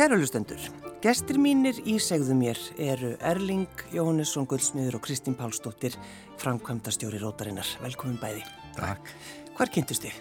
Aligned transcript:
Kærulustendur, 0.00 0.62
gestir 1.04 1.36
mínir 1.36 1.76
í 1.84 1.98
segðu 2.00 2.32
mér 2.32 2.56
eru 2.80 3.10
Erling 3.20 3.82
Jóhannesson 3.92 4.46
Guldsmiður 4.48 4.96
og 4.96 5.02
Kristín 5.04 5.34
Pálsdóttir, 5.36 5.92
framkvæmdastjóri 6.40 7.20
Rótarinnar. 7.20 7.68
Velkomin 7.84 8.16
bæði. 8.16 8.40
Takk. 8.78 9.12
Hvar 9.58 9.68
kynntust 9.74 10.06
þið? 10.06 10.16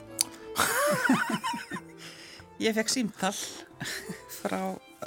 Ég 2.66 2.76
fekk 2.76 2.92
símtall 2.92 3.40
frá 4.42 4.60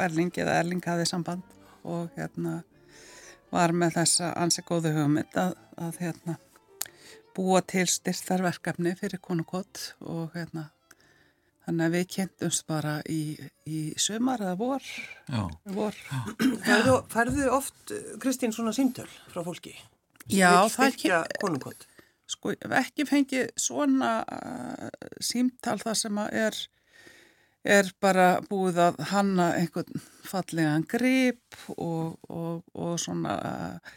Erling 0.06 0.33
eða 0.41 0.56
Erling 0.62 0.89
hafið 0.89 1.11
samband 1.11 1.45
og 1.84 2.09
hérna 2.17 2.62
var 3.53 3.77
með 3.77 3.98
þessa 3.98 4.33
ansi 4.41 4.64
góðu 4.64 4.95
hugmynd 4.97 5.36
að, 5.36 5.53
að 5.77 6.01
hérna 6.07 6.41
búa 7.36 7.61
til 7.61 7.84
styrtarverkefni 7.92 8.97
fyrir 8.97 9.20
konukott 9.20 9.91
og 10.01 10.33
hérna 10.33 10.70
Þannig 11.63 11.87
að 11.87 11.95
við 11.95 12.09
kynntumst 12.17 12.65
bara 12.67 12.97
í, 13.07 13.21
í 13.71 13.81
sömar 14.01 14.43
eða 14.43 14.57
vor. 14.59 14.89
Já. 15.31 15.43
vor. 15.77 15.99
Færðu, 16.67 16.97
færðu 17.13 17.49
oft, 17.55 17.95
Kristín, 18.23 18.55
svona 18.55 18.75
símtöl 18.75 19.07
frá 19.31 19.45
fólki? 19.47 19.77
Já, 20.27 20.67
það 20.73 20.87
er 20.87 20.97
ekki... 20.97 21.13
Konungkott? 21.43 21.87
Sko, 22.33 22.55
ekki 22.79 23.07
fengið 23.07 23.51
svona 23.61 24.13
uh, 24.25 24.89
símtal 25.23 25.77
þar 25.83 25.99
sem 25.99 26.21
að 26.23 26.37
er, 26.47 26.59
er 27.63 27.89
bara 28.03 28.41
búið 28.51 28.79
að 28.83 29.01
hanna 29.13 29.53
einhvern 29.59 30.03
fallegan 30.27 30.85
grip 30.91 31.59
og, 31.77 32.19
og, 32.29 32.63
og 32.75 32.95
svona 33.01 33.35
uh, 33.39 33.93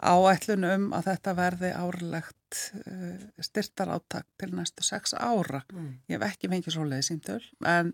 áætlun 0.00 0.64
um 0.64 0.86
að 0.96 1.10
þetta 1.10 1.34
verði 1.36 1.72
árlegt 1.76 2.60
uh, 2.80 3.18
styrtar 3.44 3.92
áttak 3.92 4.28
til 4.40 4.54
næstu 4.56 4.84
sex 4.86 5.12
ára. 5.14 5.62
Mm. 5.72 5.90
Ég 6.08 6.16
hef 6.16 6.28
ekki 6.30 6.52
fengið 6.52 6.76
svo 6.76 6.86
leiði 6.88 7.08
símtöl 7.10 7.42
en, 7.68 7.92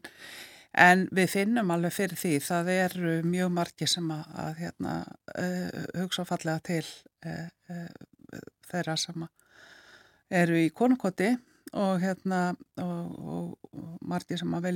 en 0.79 1.07
við 1.15 1.33
finnum 1.35 1.75
alveg 1.75 1.97
fyrir 1.97 2.23
því 2.23 2.37
það 2.47 2.71
eru 2.77 3.17
mjög 3.27 3.51
margi 3.59 3.91
sem 3.91 4.13
að, 4.15 4.31
að 4.45 4.53
hérna, 4.63 4.95
uh, 5.35 5.83
hugsa 6.05 6.27
fallega 6.29 6.63
til 6.71 6.85
uh, 7.27 7.51
uh, 7.75 8.39
þeirra 8.71 8.95
sem 9.01 9.27
eru 10.31 10.63
í 10.63 10.71
konukoti 10.75 11.33
og, 11.77 11.99
hérna, 12.03 12.55
og, 12.83 13.59
margi 14.07 14.39
sem 14.39 14.55
að 14.55 14.69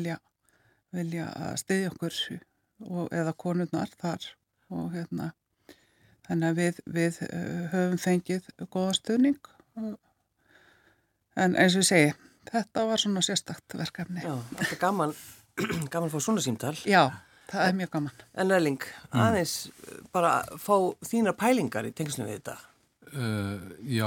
vilja, 0.94 1.27
vilja 1.30 1.56
stiðja 1.60 1.92
okkur 1.92 2.22
eða 3.12 3.36
konurnar 3.36 3.92
þar 4.00 4.30
og 4.70 4.92
hérna 4.94 5.33
Þannig 6.30 6.46
að 6.46 6.58
við, 6.60 6.77
við 6.95 7.17
höfum 7.73 7.96
fengið 7.98 8.45
góða 8.70 8.92
stuðning 8.95 9.39
en 11.40 11.56
eins 11.58 11.74
og 11.74 11.83
ég 11.83 11.89
segi, 11.89 12.12
þetta 12.52 12.84
var 12.86 13.02
svona 13.02 13.23
sérstakt 13.27 13.74
verkefni. 13.74 14.23
Já, 14.23 14.36
þetta 14.52 14.77
er 14.77 14.80
gaman, 14.84 15.14
gaman 15.90 16.06
að 16.06 16.14
fá 16.14 16.23
svona 16.23 16.45
símtal. 16.45 16.77
Já, 16.86 17.02
það 17.50 17.64
er 17.67 17.77
mjög 17.80 17.92
gaman. 17.96 18.23
En 18.39 18.55
Erling, 18.55 18.86
mm. 19.08 19.24
aðeins 19.24 19.56
bara 20.14 20.36
fá 20.62 20.74
þína 21.11 21.34
pælingar 21.40 21.90
í 21.90 21.92
tengslum 21.98 22.30
við 22.30 22.39
þetta. 22.39 22.56
Uh, 23.11 23.74
já, 23.90 24.06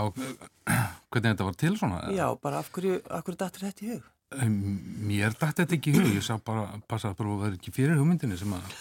hvernig 1.11 1.27
þetta 1.27 1.49
var 1.49 1.59
til 1.59 1.75
svona? 1.81 2.01
Já, 2.15 2.27
bara 2.39 2.63
af 2.63 2.71
hverju, 2.71 3.01
af 3.03 3.27
hverju 3.27 3.43
dættir 3.43 3.67
þetta 3.67 3.83
í 3.83 3.93
hug? 3.97 4.09
Mér 4.43 5.35
dætti 5.35 5.61
þetta 5.61 5.75
ekki 5.77 5.91
í 5.93 5.97
hug, 5.97 6.09
ég 6.17 6.25
sá 6.25 6.35
bara 6.45 6.65
passa 6.89 7.11
að 7.11 7.19
bara 7.21 7.37
vera 7.43 7.57
ekki 7.57 7.73
fyrir 7.75 7.99
hugmyndinni 7.99 8.37
sem 8.39 8.53
að 8.55 8.75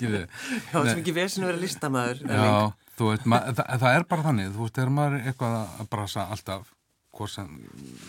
Já, 0.00 0.80
sem 0.80 1.00
ekki 1.00 1.14
vesinu 1.14 1.48
verið 1.48 1.64
listamæður 1.66 2.22
Já, 2.24 2.72
þú 2.98 3.12
veit, 3.12 3.26
það, 3.28 3.62
það 3.84 3.94
er 3.94 4.06
bara 4.10 4.26
þannig. 4.26 4.50
Þú 4.54 4.64
veist, 4.64 4.76
þegar 4.78 4.92
maður 4.96 5.16
er 5.18 5.30
eitthvað 5.30 5.56
að 5.60 5.90
brasa 5.92 6.26
alltaf 6.34 6.72
hvort 7.16 7.34
sem, 7.34 7.54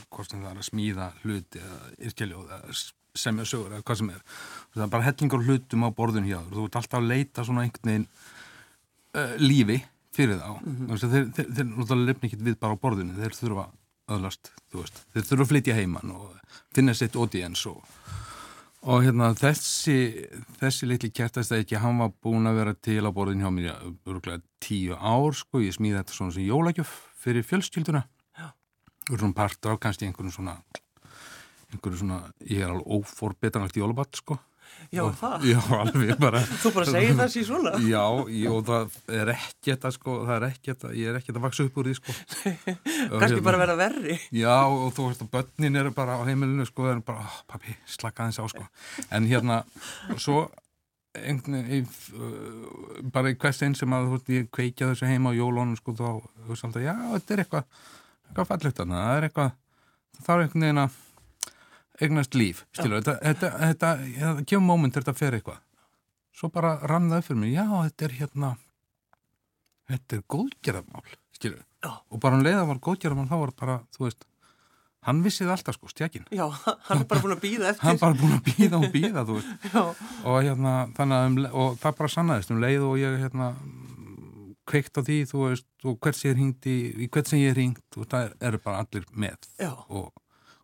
hvort 0.09 0.31
sem 0.31 0.41
það 0.41 0.51
er 0.51 0.61
að 0.61 0.67
smíða 0.69 1.07
hluti 1.23 1.61
eða 1.61 1.79
yrkjaljóð 2.09 2.55
eða 2.57 2.75
semja 3.21 3.47
sögur 3.47 3.75
eða 3.75 3.85
hvað 3.87 4.01
sem 4.01 4.11
er. 4.13 4.21
Það 4.75 4.85
er 4.85 4.93
bara 4.93 5.07
hellingar 5.09 5.47
hlutum 5.47 5.87
á 5.87 5.89
borðun 5.97 6.29
hjá 6.29 6.39
þú 6.47 6.67
ert 6.67 6.79
alltaf 6.79 7.01
að 7.01 7.09
leita 7.11 7.45
svona 7.47 7.65
einhvern 7.65 7.91
veginn 7.91 8.07
uh, 9.17 9.35
lífi 9.41 9.81
fyrir 10.15 10.39
þá. 10.39 10.49
Mm 10.59 10.77
-hmm. 10.77 11.03
þeir, 11.03 11.27
þeir, 11.35 11.51
þeir 11.55 11.67
náttúrulega 11.71 12.07
lefna 12.09 12.29
ekki 12.29 12.41
við 12.45 12.59
bara 12.59 12.75
á 12.75 12.83
borðinu, 12.83 13.17
þeir 13.19 13.37
þurfa 13.39 13.65
öðlast, 14.11 14.51
þú 14.71 14.83
veist, 14.83 15.01
þeir 15.13 15.27
þurfa 15.27 15.45
að 15.45 15.51
flytja 15.51 15.77
heimann 15.77 16.13
og 16.15 16.59
finna 16.75 16.95
sitt 16.97 17.15
audience 17.19 17.69
og, 17.69 17.81
og 18.81 19.05
hérna 19.05 19.31
þessi 19.37 19.97
þessi 20.61 20.89
litli 20.89 21.11
kertastæki, 21.13 21.79
hann 21.81 22.01
var 22.01 22.13
búin 22.23 22.49
að 22.49 22.61
vera 22.61 22.75
til 22.75 23.01
á 23.05 23.11
borðin 23.13 23.43
hjá 23.45 23.51
mér 23.53 23.73
örgulega 23.81 24.41
tíu 24.63 24.97
ár, 24.97 25.35
sko, 25.37 25.63
ég 25.63 25.75
smíði 25.77 25.99
þetta 26.01 26.17
svona 26.17 26.37
sem 26.37 26.47
jólagjöf 26.47 26.95
fyrir 27.21 27.45
fjölskylduna. 27.45 28.05
Og 29.09 29.17
svona 29.17 29.35
partur 29.35 29.73
á 29.75 29.81
kannski 29.81 30.05
einhvern 30.07 30.31
svona 30.31 30.59
einhvern 31.71 31.97
svona, 31.97 32.19
ég 32.45 32.61
er 32.61 32.71
alveg 32.71 32.87
óforbetanlegt 32.99 33.79
jólabatt, 33.79 34.19
sko 34.19 34.37
Já, 34.91 35.01
og, 35.05 35.11
það? 35.19 35.45
Já, 35.51 35.59
alveg 35.77 36.13
bara 36.21 36.41
Þú 36.49 36.71
bara 36.75 36.87
segir 36.89 37.17
það 37.19 37.29
sér 37.35 37.45
svona? 37.47 37.73
Já, 37.85 38.01
og 38.51 38.63
það 38.67 38.95
er 39.17 39.33
ekki 39.35 39.69
þetta 39.69 39.91
sko, 39.95 40.15
það 40.27 40.33
er 40.37 40.47
ekki 40.47 40.71
þetta, 40.73 40.93
ég 40.97 41.11
er 41.11 41.19
ekki 41.19 41.29
þetta 41.29 41.41
að 41.41 41.45
vaksa 41.47 41.67
upp 41.67 41.77
úr 41.81 41.89
því 41.89 41.95
sko 41.99 42.15
Kanski 43.21 43.37
hérna, 43.37 43.45
bara 43.47 43.61
vera 43.61 43.77
verri 43.79 44.17
Já, 44.35 44.57
og 44.65 44.89
þú 44.97 45.07
veist, 45.09 45.23
og 45.25 45.31
börnin 45.35 45.81
eru 45.83 45.93
bara 45.95 46.17
á 46.17 46.21
heimilinu 46.27 46.67
sko, 46.67 46.89
það 46.89 46.97
er 46.97 47.05
bara, 47.11 47.27
oh, 47.27 47.37
pappi, 47.51 47.77
slaka 47.85 48.25
aðeins 48.25 48.41
á 48.41 48.45
sko 48.51 48.67
En 49.11 49.29
hérna, 49.29 49.61
svo 50.17 50.43
einhvern 51.17 51.57
veginn 51.67 51.87
uh, 52.15 52.99
bara 53.11 53.31
í 53.33 53.39
hvers 53.39 53.59
einn 53.65 53.75
sem 53.75 53.95
að 53.95 54.05
þú 54.07 54.17
veist, 54.17 54.29
ég 54.31 54.51
kveikja 54.55 54.91
þessu 54.93 55.09
heima 55.09 55.33
á 55.35 55.39
jólónum 55.39 55.75
sko, 55.79 55.95
þá, 55.97 56.21
þú 56.23 56.53
veist, 56.53 56.67
alltaf, 56.67 56.85
já, 56.85 56.93
þetta 57.17 57.35
er 57.35 57.43
eitthvað 57.43 57.65
eitthvað 58.31 58.51
fallegt 58.51 58.79
þarna, 58.79 59.01
það 59.01 59.17
er 59.17 59.27
eitthvað 59.27 59.51
það 60.21 60.33
er 60.33 60.45
einhvern 60.45 60.65
veginn 60.65 60.83
að 60.85 60.99
eignast 62.01 62.35
líf, 62.37 62.65
skilur, 62.75 63.01
þetta, 63.01 63.17
þetta, 63.21 63.51
þetta, 63.61 63.91
þetta 64.17 64.47
kemur 64.49 64.67
móment 64.67 64.97
þetta 64.97 65.13
fer 65.17 65.37
eitthvað. 65.37 65.61
Svo 66.35 66.49
bara 66.53 66.77
rannaði 66.87 67.27
fyrir 67.27 67.41
mig, 67.43 67.53
já, 67.53 67.65
þetta 67.67 68.07
er 68.07 68.17
hérna 68.17 68.51
þetta 69.91 70.17
er 70.17 70.25
góðgerðarmál, 70.31 71.15
skilur 71.35 71.61
já. 71.61 71.91
og 71.91 72.19
bara 72.21 72.35
hann 72.35 72.43
um 72.43 72.47
leiða 72.47 72.67
var 72.69 72.83
góðgerðarmál, 72.87 73.29
þá 73.29 73.37
var 73.41 73.53
bara, 73.59 73.77
þú 73.95 74.05
veist 74.07 74.27
hann 75.07 75.21
vissið 75.25 75.51
alltaf 75.51 75.77
sko, 75.77 75.89
stjækin 75.91 76.27
já, 76.31 76.45
hann 76.87 77.03
er 77.03 77.07
bara 77.09 77.23
búin 77.23 77.35
að 77.35 77.43
býða 77.45 77.71
eftir. 77.71 77.85
Hann 77.87 77.97
er 77.97 78.03
bara 78.03 78.19
búin 78.19 78.35
að 78.37 78.43
býða 78.49 78.79
og 78.79 78.91
býða, 78.93 79.23
þú 79.27 79.37
veist. 79.39 80.03
Og 80.29 80.35
hérna, 80.45 80.75
þannig 80.97 81.17
að 81.17 81.29
um, 81.29 81.39
og 81.63 81.79
það 81.81 81.97
bara 82.01 82.13
sannaðist 82.15 82.53
um 82.53 82.61
leið 82.61 82.87
og 82.87 82.99
ég 83.01 83.17
hérna 83.23 83.47
kveikt 84.69 84.99
á 84.99 85.01
því, 85.01 85.19
þú 85.31 85.45
veist, 85.47 85.69
og 85.83 85.97
hvert 85.97 86.17
sem 86.17 86.29
ég 86.29 86.35
er 86.35 86.39
hringt 86.39 86.69
í, 86.69 86.77
í 86.93 87.09
hvert 87.11 87.31
sem 87.31 87.41
ég 87.41 87.51
er 87.51 87.57
hringt 87.57 87.97
og 87.97 88.09
það 88.11 88.35
eru 88.49 88.61
bara 88.63 88.83
allir 88.85 89.07
með 89.11 89.49
og 89.89 90.11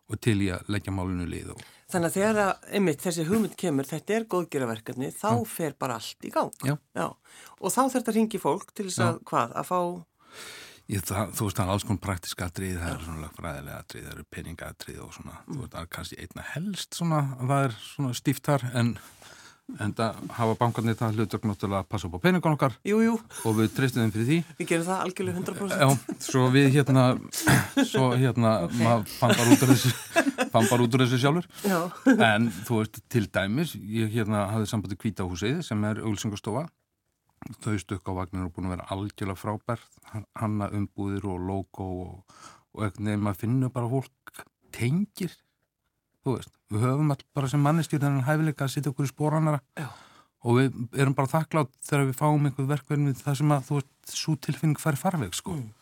og 0.08 0.20
til 0.24 0.38
í 0.44 0.52
að 0.54 0.70
leggja 0.72 0.94
málinu 0.94 1.26
lið 1.28 1.52
og... 1.54 1.66
Þannig 1.88 2.10
að 2.10 2.16
þegar 2.18 2.38
að, 2.42 2.66
einmitt, 2.76 3.00
þessi 3.00 3.24
hugmynd 3.24 3.54
kemur 3.56 3.86
þetta 3.88 4.14
er 4.18 4.24
góðgeraverkefni, 4.28 5.08
þá 5.16 5.30
Já. 5.30 5.44
fer 5.48 5.76
bara 5.80 5.96
allt 5.96 6.26
í 6.28 6.32
gang. 6.34 6.50
Já. 6.60 6.74
Já. 6.98 7.06
Og 7.62 7.72
þá 7.72 7.80
þurft 7.94 8.10
að 8.12 8.18
ringi 8.18 8.40
fólk 8.42 8.74
til 8.76 8.90
þess 8.90 9.04
að, 9.06 9.20
hvað, 9.30 9.54
að 9.56 9.70
fá... 9.70 9.78
Ég, 10.88 11.04
það, 11.04 11.32
þú 11.36 11.46
veist, 11.46 11.56
það 11.56 11.64
er 11.64 11.72
alls 11.72 11.84
konar 11.88 12.02
praktisk 12.04 12.42
atrið, 12.44 12.76
það 12.80 12.92
eru 12.94 13.06
svona 13.06 13.30
fræðilega 13.36 13.80
atrið, 13.82 14.04
það 14.04 14.12
eru 14.14 14.26
peningatrið 14.36 15.00
og 15.04 15.10
svona, 15.16 15.34
mm. 15.38 15.48
þú 15.48 15.58
veist, 15.62 15.72
það 15.74 15.80
er 15.82 15.90
kannski 15.96 16.20
einna 16.22 16.44
helst 16.52 17.00
svona, 17.00 17.18
það 17.40 17.64
er 17.64 17.74
svona 17.84 18.12
stíftar 18.20 18.64
en 18.72 18.94
en 19.76 19.92
það 19.96 20.20
hafa 20.38 20.54
bankarnir 20.58 20.96
það 20.98 21.18
hlutur 21.18 21.42
náttúrulega 21.44 21.82
að 21.84 21.90
passa 21.92 22.08
upp 22.08 22.16
á 22.16 22.24
peningun 22.24 22.56
okkar. 22.56 22.76
Jú, 22.88 23.00
jú. 23.04 23.18
og 23.44 23.56
við 23.58 23.74
treystum 23.76 24.04
þeim 24.04 24.14
fyrir 24.14 24.28
því. 24.28 24.38
Við 24.60 24.70
gerum 24.72 24.86
það 24.88 25.04
algjörlega 25.04 25.42
100% 25.42 25.82
Já, 25.82 26.16
svo 26.24 26.46
við 26.54 26.68
hérna 26.78 27.04
svo 27.92 28.08
hérna, 28.16 28.54
okay. 28.64 28.80
maður 28.80 29.14
fann 29.18 29.36
bara 29.36 29.52
út 29.52 29.66
úr 29.66 29.72
þessu 29.74 29.92
fann 30.54 30.70
bara 30.72 30.86
út 30.86 30.96
úr 30.96 31.04
þessu 31.04 31.20
sjálfur. 31.22 31.48
Já. 31.68 31.78
en 32.32 32.50
þú 32.64 32.82
veist, 32.82 33.00
til 33.12 33.24
dæmis 33.28 33.76
ég 33.76 34.12
hérna 34.16 34.46
hafði 34.54 34.72
sambandi 34.72 35.00
kvítahúsið 35.00 35.60
sem 35.66 35.88
er 35.88 36.02
auglsingarstofa 36.04 36.68
þau 37.62 37.76
stökk 37.80 38.10
á 38.10 38.12
vagninu 38.18 38.48
og 38.48 38.54
búin 38.54 38.68
að 38.68 38.76
vera 38.76 38.88
algjörlega 38.94 39.38
frábært 39.38 40.00
hanna 40.38 40.70
umbúðir 40.74 41.28
og 41.30 41.44
logo 41.48 41.86
og, 42.04 42.38
og 42.74 42.86
eitthvað 42.86 43.10
nefn 43.10 43.30
að 43.30 43.42
finna 43.44 43.70
bara 43.72 43.90
fólk 43.92 44.42
tengir 44.74 45.36
þú 46.28 46.36
veist, 46.36 46.52
við 46.72 46.84
höfum 46.86 47.14
all 47.14 47.24
bara 47.36 47.50
sem 47.52 47.64
mannistjur 47.64 48.02
þennan 48.04 48.26
hæfileika 48.28 48.66
að 48.66 48.74
sitja 48.74 48.92
okkur 48.92 49.08
í 49.08 49.10
spóranara 49.10 49.60
Já. 49.78 49.88
og 50.44 50.58
við 50.60 50.78
erum 51.00 51.16
bara 51.18 51.32
þakklátt 51.32 51.74
þegar 51.88 52.06
við 52.06 52.20
fáum 52.20 52.46
einhver 52.48 52.70
verkverðin 52.70 53.10
við 53.10 53.24
það 53.24 53.40
sem 53.40 53.54
að 53.56 53.66
þú 53.68 53.80
veist, 53.80 53.92
svo 54.12 54.36
tilfinning 54.46 54.80
fær 54.82 55.00
farveg 55.00 55.36
sko. 55.36 55.56
Mm. 55.58 55.74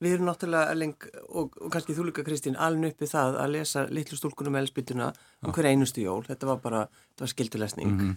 Við 0.00 0.14
erum 0.16 0.28
náttúrulega 0.30 0.72
Erling, 0.72 0.94
og, 1.28 1.58
og 1.60 1.72
kannski 1.72 1.94
þú 1.94 2.08
líka 2.08 2.24
Kristín 2.26 2.56
alveg 2.56 2.94
uppið 2.94 3.10
það 3.12 3.36
að 3.42 3.52
lesa 3.52 3.84
litlu 3.92 4.16
stúlkunum 4.16 4.56
elspýtuna 4.62 5.10
um 5.44 5.52
hver 5.54 5.68
einustu 5.68 6.02
jól 6.06 6.22
þetta 6.26 6.48
var 6.48 6.62
bara, 6.62 6.84
þetta 7.12 7.26
var 7.26 7.32
skildulesning 7.34 7.90
mm 7.90 7.98
-hmm. 8.00 8.14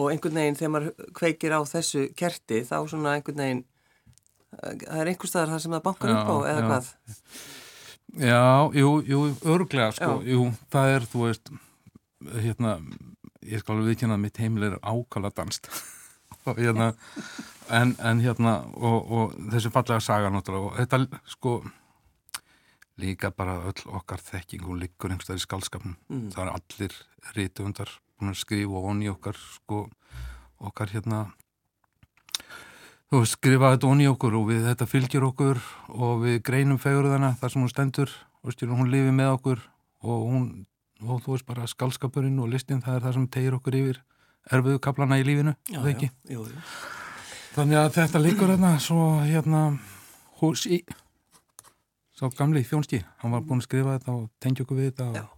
og 0.00 0.10
einhvern 0.10 0.40
veginn 0.40 0.58
þegar 0.58 0.72
maður 0.74 1.12
kveikir 1.20 1.54
á 1.54 1.60
þessu 1.62 2.08
kerti 2.16 2.64
þá 2.66 2.76
svona 2.90 3.14
einhvern 3.14 3.44
veginn 3.44 3.64
það 4.52 5.00
er 5.00 5.10
einhver 5.12 5.30
staðar 5.30 5.54
það 5.54 5.62
sem 5.64 5.72
það 5.76 5.84
bankar 5.86 6.10
já, 6.10 6.16
upp 6.16 6.28
á 6.28 6.36
eða 6.50 6.60
já. 6.60 6.66
hvað 6.68 6.86
Já, 8.20 8.68
jú, 8.76 8.88
jú, 9.08 9.20
örglega 9.48 9.92
sko, 9.96 10.18
Já. 10.20 10.32
jú, 10.34 10.42
það 10.72 10.90
er, 10.96 11.06
þú 11.08 11.22
veist 11.26 11.52
hérna, 12.44 12.74
ég 13.42 13.62
skal 13.62 13.76
alveg 13.78 13.88
viðkynna 13.94 14.18
að 14.18 14.24
mitt 14.26 14.40
heimil 14.42 14.66
er 14.68 14.76
ákala 14.84 15.30
danst 15.34 15.70
og 16.46 16.58
hérna 16.60 16.90
en, 17.72 17.94
en 18.04 18.20
hérna, 18.20 18.58
og, 18.76 18.98
og 19.12 19.38
þessi 19.54 19.72
fallega 19.72 20.00
saga 20.04 20.28
náttúrulega, 20.34 20.68
og 20.68 20.76
þetta, 20.82 21.22
sko 21.32 21.54
líka 23.00 23.30
bara 23.34 23.56
öll 23.70 23.86
okkar 23.96 24.20
þekking 24.20 24.66
og 24.68 24.76
liggur 24.82 25.10
einhverstað 25.10 25.40
í 25.40 25.44
skaldskapnum 25.46 25.94
Mm. 26.12 26.26
það 26.34 26.42
er 26.44 26.50
allir 26.58 26.96
rítuundar 27.38 27.90
búin 28.20 28.34
að 28.34 28.42
skrifa 28.42 28.76
og 28.76 28.90
onni 28.92 29.08
okkar 29.08 29.38
sko, 29.40 29.86
okkar 30.60 30.92
hérna 30.92 31.22
þú 33.12 33.20
veist, 33.20 33.36
skrifa 33.36 33.74
þetta 33.74 33.88
onni 33.92 34.06
okkur 34.08 34.36
og 34.38 34.46
við 34.48 34.62
þetta 34.70 34.86
fylgjur 34.88 35.26
okkur 35.28 35.58
og 35.92 36.22
við 36.22 36.38
greinum 36.46 36.78
fegurðana 36.80 37.34
þar 37.40 37.52
sem 37.52 37.60
hún 37.60 37.72
stendur 37.72 38.14
og 38.40 38.54
stjórn 38.54 38.78
hún 38.78 38.88
lifi 38.92 39.12
með 39.12 39.34
okkur 39.34 39.60
og 40.08 40.24
hún, 40.30 40.46
og 41.04 41.20
þú 41.20 41.34
veist 41.34 41.46
bara 41.50 41.68
skaldskapurinn 41.68 42.40
og 42.40 42.48
listin 42.54 42.80
það 42.80 42.96
er 42.96 43.04
það 43.04 43.16
sem 43.18 43.28
tegir 43.36 43.58
okkur 43.58 43.76
yfir 43.82 44.00
erfiðu 44.56 44.80
kaplana 44.82 45.20
í 45.20 45.26
lífinu, 45.28 45.52
Já, 45.68 45.78
það 45.78 45.90
ekki 45.92 46.08
já, 46.08 46.32
jú, 46.32 46.46
jú. 46.48 46.64
Þannig 47.52 47.78
að 47.82 47.92
þetta 47.98 48.22
liggur 48.24 48.50
hérna 48.50 48.72
svo 48.80 49.04
hérna 49.20 49.60
hús 50.40 50.64
í 50.66 50.80
sá 52.16 52.24
gamli 52.38 52.64
þjónski, 52.64 53.02
hann 53.20 53.36
var 53.36 53.44
búin 53.44 53.60
að 53.60 53.68
skrifa 53.68 53.98
þetta 53.98 54.16
og 54.16 54.26
tengja 54.40 54.64
okkur 54.64 54.80
við 54.80 54.90
þetta 54.90 55.08
og, 55.12 55.16
Já. 55.20 55.28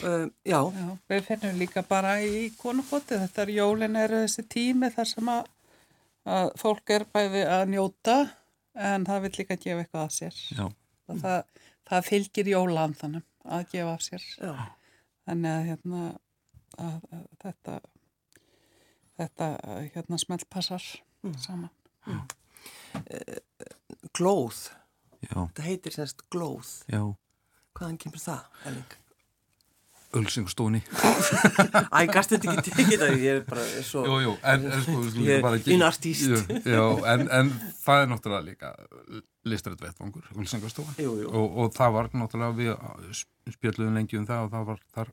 Uh, 0.00 0.24
já, 0.48 0.56
Já, 0.72 0.86
við 1.12 1.26
finnum 1.26 1.58
líka 1.60 1.82
bara 1.84 2.14
í 2.24 2.46
konukoti, 2.56 3.18
þetta 3.20 3.42
er 3.44 3.50
jólin 3.58 3.98
er 4.00 4.14
þessi 4.22 4.46
tími 4.48 4.88
þar 4.94 5.10
sem 5.10 5.28
að, 5.28 5.50
að 6.26 6.50
fólk 6.60 6.90
er 6.94 7.04
bæði 7.14 7.42
að 7.48 7.64
njóta 7.72 8.16
en 8.74 9.04
það 9.08 9.22
vil 9.26 9.32
líka 9.38 9.56
gefa 9.60 9.82
eitthvað 9.84 10.04
af 10.06 10.12
sér. 10.16 10.36
Já. 10.56 10.66
Og 11.10 11.18
það, 11.22 11.40
það 11.90 12.06
fylgir 12.08 12.50
jólandanum 12.52 13.24
að 13.44 13.64
gefa 13.72 13.94
af 13.96 14.04
sér. 14.06 14.26
já, 14.38 14.52
Þannig 15.26 15.50
að 15.56 15.66
hérna 15.70 16.02
að, 16.78 17.00
að 17.12 17.26
þetta 17.44 17.80
þetta 19.22 19.48
hérna 19.94 20.18
smeltpassar 20.18 20.86
Mm. 21.22 21.36
saman. 21.38 21.70
glóð 24.16 24.56
já, 25.22 25.36
þetta 25.36 25.62
heitir 25.66 25.94
semst 25.94 26.24
glóð 26.34 26.70
já 26.90 27.02
hvaðan 27.78 27.98
kemur 28.02 28.18
það, 28.22 28.40
Elling? 28.66 28.96
Ölsingstóni 30.12 30.82
Æ, 31.96 32.00
gast 32.12 32.34
þetta 32.34 32.52
ekki 32.52 32.72
tekið 32.76 33.00
það 33.00 33.14
ég 33.22 33.38
er 33.38 33.44
bara 33.48 33.62
svo 33.86 34.02
Jú, 34.04 34.16
jú, 34.26 34.32
en, 34.52 34.66
en 34.68 34.82
sko 34.84 35.04
Ég 35.24 35.38
er 35.38 35.44
bara 35.46 35.60
ekki- 35.60 35.72
inartíst. 35.76 36.52
Jú, 36.68 36.86
en, 37.08 37.24
en 37.32 37.52
það 37.84 38.02
er 38.04 38.10
náttúrulega 38.12 38.44
líka 38.50 38.72
listrætt 39.48 39.80
vettvangur, 39.82 40.26
jú. 41.24 41.30
og, 41.32 41.56
og 41.64 41.72
það 41.74 41.94
var 41.96 42.10
náttúrulega 42.12 42.58
við 42.60 43.22
spjöldluðum 43.56 43.96
lengi 43.98 44.20
um 44.20 44.26
það 44.28 44.44
og 44.46 44.52
það 44.52 44.68
var 44.72 44.82
þar 44.98 45.12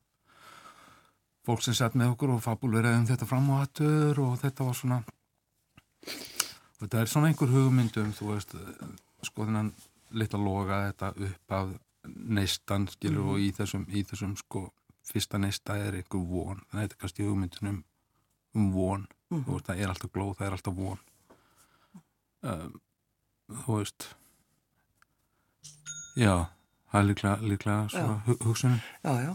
fólk 1.50 1.64
sem 1.66 1.78
sett 1.80 1.96
með 1.98 2.12
okkur 2.14 2.36
og 2.36 2.44
fabuleraði 2.46 3.00
um 3.02 3.08
þetta 3.10 3.26
fram 3.30 3.48
og 3.56 3.64
hattur 3.64 4.20
og 4.22 4.36
þetta 4.44 4.68
var 4.68 4.76
svona 4.78 5.00
og 5.00 6.84
þetta 6.84 7.00
er 7.06 7.10
svona 7.12 7.32
einhver 7.32 7.50
hugmyndum 7.56 8.12
þú 8.16 8.34
veist, 8.34 8.54
sko 9.26 9.48
þennan 9.48 9.72
litla 10.20 10.40
loga 10.44 10.84
þetta 10.92 11.10
upp 11.30 11.56
af 11.58 11.72
neistan, 12.10 12.86
skilur, 12.92 13.34
og 13.34 13.42
í 13.44 13.50
þessum 13.56 13.84
í 13.92 14.04
þessum, 14.08 14.36
sko, 14.40 14.68
fyrsta 15.10 15.40
neista 15.42 15.78
er 15.78 15.98
einhver 16.00 16.26
von, 16.30 16.62
það 16.72 16.86
er 16.86 16.96
kannski 17.02 17.26
hugmyndun 17.26 17.72
um, 17.72 17.82
von, 18.74 19.08
þú 19.32 19.56
veist, 19.56 19.68
það 19.70 19.84
er 19.84 19.94
alltaf 19.94 20.14
glóð, 20.14 20.36
það 20.38 20.48
er 20.48 20.58
alltaf 20.58 20.78
von. 20.78 21.04
Um, 22.40 22.80
þú 23.66 23.80
veist 23.80 24.08
já, 26.20 26.34
það 26.92 27.02
er 27.02 27.08
líklega, 27.10 27.52
líklega 27.52 27.88
svona 27.92 28.20
hu 28.28 28.36
hugsunum 28.46 28.80
Já, 29.04 29.14
já. 29.26 29.34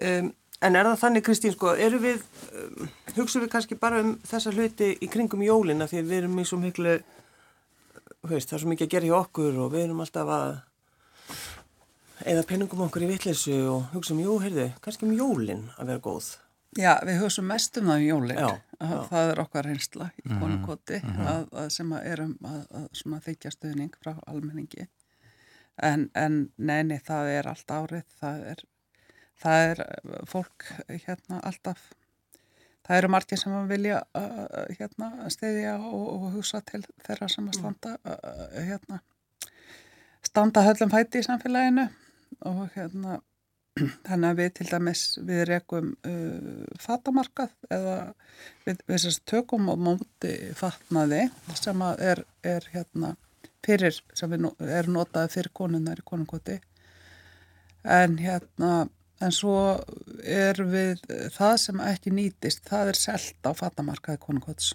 Um, 0.00 0.32
en 0.60 0.76
er 0.76 0.88
það 0.90 0.98
þannig, 1.04 1.24
Kristín, 1.26 1.54
sko, 1.54 1.74
eru 1.74 2.00
við, 2.02 2.24
um, 2.54 2.90
hugsaum 3.16 3.44
við 3.44 3.52
kannski 3.52 3.78
bara 3.80 4.02
um 4.04 4.16
þessa 4.26 4.52
hluti 4.54 4.92
í 5.00 5.10
kringum 5.12 5.44
jólina 5.44 5.88
því 5.90 6.02
að 6.02 6.10
við 6.10 6.22
erum 6.22 6.40
í 6.40 6.46
svo 6.48 6.58
miklu, 6.60 6.98
þú 8.24 8.32
veist, 8.34 8.50
það 8.50 8.58
er 8.58 8.64
svo 8.64 8.72
mikið 8.72 8.88
að 8.88 8.94
gera 8.96 9.10
hjá 9.10 9.16
okkur 9.20 9.62
og 9.64 9.72
við 9.74 9.86
erum 9.86 10.02
alltaf 10.04 10.34
að 10.36 10.58
eða 12.28 12.44
penningum 12.48 12.84
okkur 12.86 13.06
í 13.06 13.10
vitleysu 13.10 13.56
og 13.70 13.90
hugsa 13.94 14.14
um, 14.14 14.22
jú, 14.24 14.36
heyrðu, 14.42 14.70
kannski 14.84 15.06
um 15.08 15.16
jólin 15.16 15.66
að 15.78 15.92
vera 15.92 16.02
góð. 16.04 16.30
Já, 16.78 16.92
við 17.02 17.16
höfum 17.18 17.48
mest 17.50 17.78
um 17.80 17.88
það 17.90 18.02
í 18.04 18.08
jólin. 18.10 18.38
Já, 18.38 18.50
já. 18.78 18.96
Það 19.10 19.30
er 19.32 19.40
okkar 19.42 19.66
reynsla 19.66 20.08
í 20.20 20.26
konukoti 20.28 20.98
að, 21.02 21.46
að 21.62 21.70
sem 21.74 21.94
að 21.96 22.10
erum 22.12 22.34
að, 22.46 22.60
að 22.78 23.24
þykja 23.24 23.54
stuðning 23.56 23.96
frá 23.98 24.12
almenningi. 24.30 24.86
En, 25.82 26.10
en 26.14 26.42
neini, 26.60 27.00
það 27.02 27.30
er 27.38 27.48
allt 27.50 27.72
árið, 27.74 28.04
það 28.20 28.44
er, 28.52 28.62
það 29.40 29.64
er 29.70 29.82
uh, 29.86 30.20
fólk 30.28 30.66
hérna 30.90 31.40
alltaf, 31.48 31.86
það 32.86 33.00
eru 33.00 33.10
margir 33.16 33.40
sem 33.40 33.56
að 33.56 33.72
vilja 33.72 34.02
uh, 34.18 34.44
hérna 34.76 35.30
stiðja 35.32 35.78
og, 35.80 36.04
og 36.12 36.28
hugsa 36.36 36.60
til 36.68 36.82
þeirra 37.06 37.30
sem 37.32 37.48
að 37.48 37.58
standa, 37.62 37.96
uh, 38.04 38.44
hérna, 38.60 39.00
standa 40.28 40.66
höllum 40.68 40.92
fæti 40.92 41.24
í 41.24 41.26
samfélaginu 41.26 41.88
og 42.46 42.62
hérna 42.76 43.18
þannig 43.76 44.28
að 44.28 44.38
við 44.40 44.50
til 44.58 44.66
dæmis 44.70 45.02
við 45.28 45.42
rekum 45.48 45.90
uh, 46.06 46.64
fatamarkað 46.82 47.52
eða 47.72 47.96
við, 48.66 48.80
við 48.86 49.02
sérst 49.04 49.24
tökum 49.30 49.70
á 49.70 49.74
móti 49.78 50.32
fatnaði 50.58 51.26
sem 51.58 51.84
er, 51.94 52.24
er 52.42 52.66
hérna 52.74 53.14
fyrir 53.64 53.94
sem 54.16 54.32
við, 54.32 54.44
no- 54.46 54.56
er 54.60 54.88
notaði 54.90 55.32
fyrir 55.36 55.52
konunnar 55.54 56.00
í 56.02 56.06
konungoti 56.06 56.58
en 57.84 58.18
hérna 58.20 58.88
en 59.20 59.34
svo 59.36 59.54
er 60.24 60.60
við 60.64 61.00
það 61.36 61.56
sem 61.64 61.80
ekki 61.84 62.12
nýtist 62.16 62.64
það 62.68 62.92
er 62.92 63.00
selt 63.00 63.48
á 63.48 63.52
fatamarkaði 63.56 64.20
konungots 64.22 64.74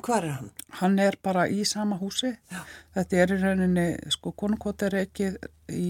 Hvar 0.00 0.24
er 0.24 0.36
hann? 0.38 0.50
hann 0.80 0.98
er 1.02 1.16
bara 1.22 1.44
í 1.52 1.64
sama 1.68 1.98
húsi 2.00 2.30
Já. 2.32 2.60
þetta 2.96 3.20
er 3.20 3.34
í 3.34 3.40
rauninni 3.42 3.86
sko 4.14 4.32
konungoti 4.32 4.86
er 4.88 4.98
ekki 5.02 5.32
í 5.72 5.88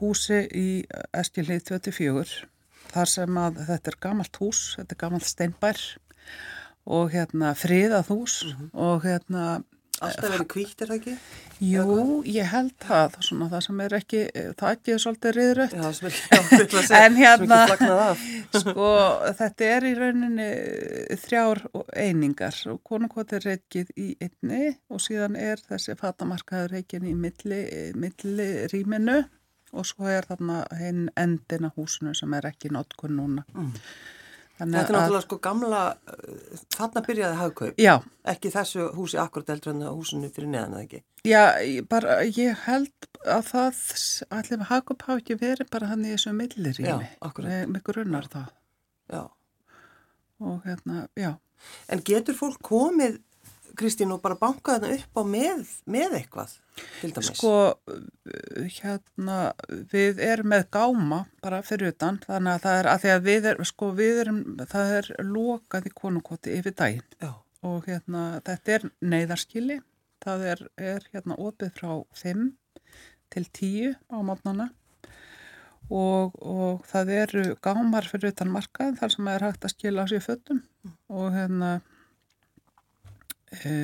húsi 0.00 0.40
í 0.54 0.68
Eskilið 1.14 1.68
24 1.70 2.48
þar 2.94 3.10
sem 3.10 3.38
að 3.40 3.62
þetta 3.68 3.92
er 3.94 4.00
gamalt 4.08 4.40
hús 4.42 4.64
þetta 4.78 4.94
er 4.96 5.02
gamalt 5.04 5.28
steinbær 5.28 5.84
og 6.84 7.14
hérna 7.14 7.54
friðað 7.56 8.10
hús 8.12 8.40
og 8.72 9.06
hérna 9.06 9.62
Alltaf 10.02 10.26
verið 10.26 10.48
kvítt, 10.50 10.80
er 10.82 10.88
það 10.90 10.96
ekki? 10.96 11.12
jú, 11.62 12.16
ég 12.26 12.48
held 12.50 12.72
það 12.82 13.12
svona 13.22 13.46
það 13.52 13.60
sem 13.62 13.82
er 13.84 13.92
ekki, 14.00 14.22
það 14.58 14.72
ekki 14.74 14.92
er 14.94 15.02
svolítið 15.04 15.34
riðrött 15.36 15.76
Já, 15.78 15.84
sem 15.96 16.08
ekki, 16.10 16.40
að 16.64 16.88
segja, 16.88 17.02
En 17.06 17.18
hérna- 17.20 17.60
ekki 17.70 18.60
sko, 18.64 18.88
þetta 19.38 19.68
er 19.76 19.86
í 19.86 19.92
rauninni 20.00 20.48
þrjár 21.22 21.62
einingar 21.94 22.58
og 22.74 22.82
konungoti 22.90 23.38
er 23.38 23.46
reikið 23.52 23.94
í 23.94 24.08
einni 24.26 24.74
og 24.90 25.00
síðan 25.06 25.38
er 25.38 25.62
þessi 25.62 25.94
fatamarkaður 26.02 26.74
reikin 26.74 27.06
í 27.06 27.14
milli, 27.14 27.62
milli 27.94 28.50
rýminu 28.74 29.20
og 29.74 29.86
svo 29.88 30.06
er 30.10 30.26
þarna 30.28 30.62
hinn 30.78 31.08
endina 31.18 31.72
húsinu 31.76 32.14
sem 32.16 32.34
er 32.38 32.46
ekki 32.52 32.70
notkun 32.74 33.16
núna. 33.18 33.44
Þannig 34.54 34.78
Þetta 34.78 34.92
er 34.92 34.94
náttúrulega 34.94 35.22
sko 35.24 35.36
gamla, 35.42 35.78
þarna 36.76 37.00
byrjaði 37.08 37.38
hagkaup, 37.40 37.80
Já, 37.82 37.94
ekki 38.30 38.52
þessu 38.54 38.84
húsi 38.94 39.18
akkurat 39.18 39.48
eldur 39.50 39.72
en 39.74 39.80
húsinu 39.88 40.28
fyrir 40.30 40.52
neðan 40.52 40.76
það 40.76 40.84
ekki. 40.84 41.00
já, 41.26 41.40
ég 41.66 41.88
bara, 41.90 42.20
ég 42.22 42.60
held 42.68 43.08
að 43.26 43.48
það, 43.50 43.80
allir 44.38 44.60
með 44.60 44.70
hagkup 44.70 45.02
hafi 45.08 45.24
ekki 45.24 45.38
verið 45.40 45.70
bara 45.74 45.88
hann 45.90 46.04
í 46.06 46.12
þessu 46.12 46.34
millirými. 46.38 46.86
Já, 46.86 47.18
akkúrat. 47.26 47.50
Mig, 47.50 47.68
mig 47.74 47.82
grunnar 47.90 48.30
það. 48.30 48.52
Já. 49.10 49.24
Og 50.44 50.62
hérna, 50.68 51.08
já. 51.18 51.32
En 51.90 52.02
getur 52.06 52.38
fólk 52.38 52.62
komið, 52.62 53.18
Kristín, 53.78 54.12
og 54.14 54.20
bara 54.24 54.36
bankað 54.38 54.84
þarna 54.84 54.98
upp 54.98 55.20
á 55.20 55.22
með, 55.28 55.62
með 55.90 56.16
eitthvað, 56.20 56.52
til 57.00 57.10
dæmis? 57.14 57.30
Sko, 57.32 57.54
uh, 57.74 58.68
hérna, 58.76 59.38
við 59.92 60.20
erum 60.24 60.52
með 60.54 60.66
gáma 60.76 61.22
bara 61.44 61.62
fyrir 61.66 61.94
utan, 61.94 62.20
þannig 62.26 62.52
að 62.54 62.66
það 62.66 62.78
er 62.80 62.90
að 62.92 63.02
því 63.04 63.14
að 63.14 63.26
við 63.30 63.48
erum, 63.52 63.70
sko, 63.70 63.90
við 63.98 64.20
erum, 64.24 64.42
það 64.74 64.94
er 64.98 65.10
lokað 65.30 65.90
í 65.90 65.94
konukoti 66.02 66.54
yfir 66.58 66.76
daginn. 66.78 67.18
Já, 67.22 67.32
og 67.70 67.90
hérna, 67.90 68.24
þetta 68.46 68.78
er 68.78 68.88
neyðarskili, 69.14 69.80
það 70.24 70.46
er, 70.52 70.64
er 70.92 71.10
hérna 71.12 71.40
opið 71.40 71.74
frá 71.80 71.90
5 72.22 72.48
til 73.34 73.46
10 73.50 73.94
á 74.14 74.16
mótnana 74.22 74.70
og, 75.90 76.36
og 76.40 76.84
það 76.88 77.10
eru 77.18 77.44
gámar 77.64 78.06
fyrir 78.08 78.32
utan 78.32 78.52
markað 78.52 78.98
þar 79.00 79.14
sem 79.14 79.28
er 79.32 79.44
hægt 79.44 79.66
að 79.66 79.74
skila 79.74 80.04
á 80.04 80.10
sér 80.10 80.24
fötum. 80.24 80.62
Og 81.12 81.34
hérna 81.34 81.80
e, 83.64 83.78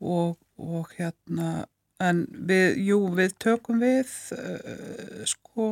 og, 0.00 0.36
og 0.58 0.90
hérna 0.96 1.64
en 2.02 2.24
við, 2.48 2.78
jú, 2.88 3.00
við 3.14 3.34
tökum 3.42 3.80
við 3.82 4.10
uh, 4.34 5.24
sko 5.28 5.68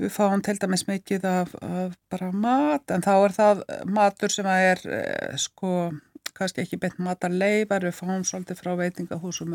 við 0.00 0.10
fáum 0.10 0.42
til 0.44 0.56
dæmis 0.60 0.86
mikið 0.88 1.26
af, 1.28 1.54
af 1.62 1.94
bara 2.10 2.30
mat 2.34 2.90
en 2.92 3.04
þá 3.04 3.12
er 3.14 3.36
það 3.36 3.62
matur 3.86 4.34
sem 4.34 4.48
er 4.50 4.82
uh, 4.84 5.38
sko 5.40 5.92
kannski 6.34 6.64
ekki 6.64 6.80
beint 6.82 6.98
matarleifar, 6.98 7.84
við 7.86 7.94
fáum 7.94 8.24
svolítið 8.26 8.58
frá 8.58 8.72
veitingahúsum 8.80 9.52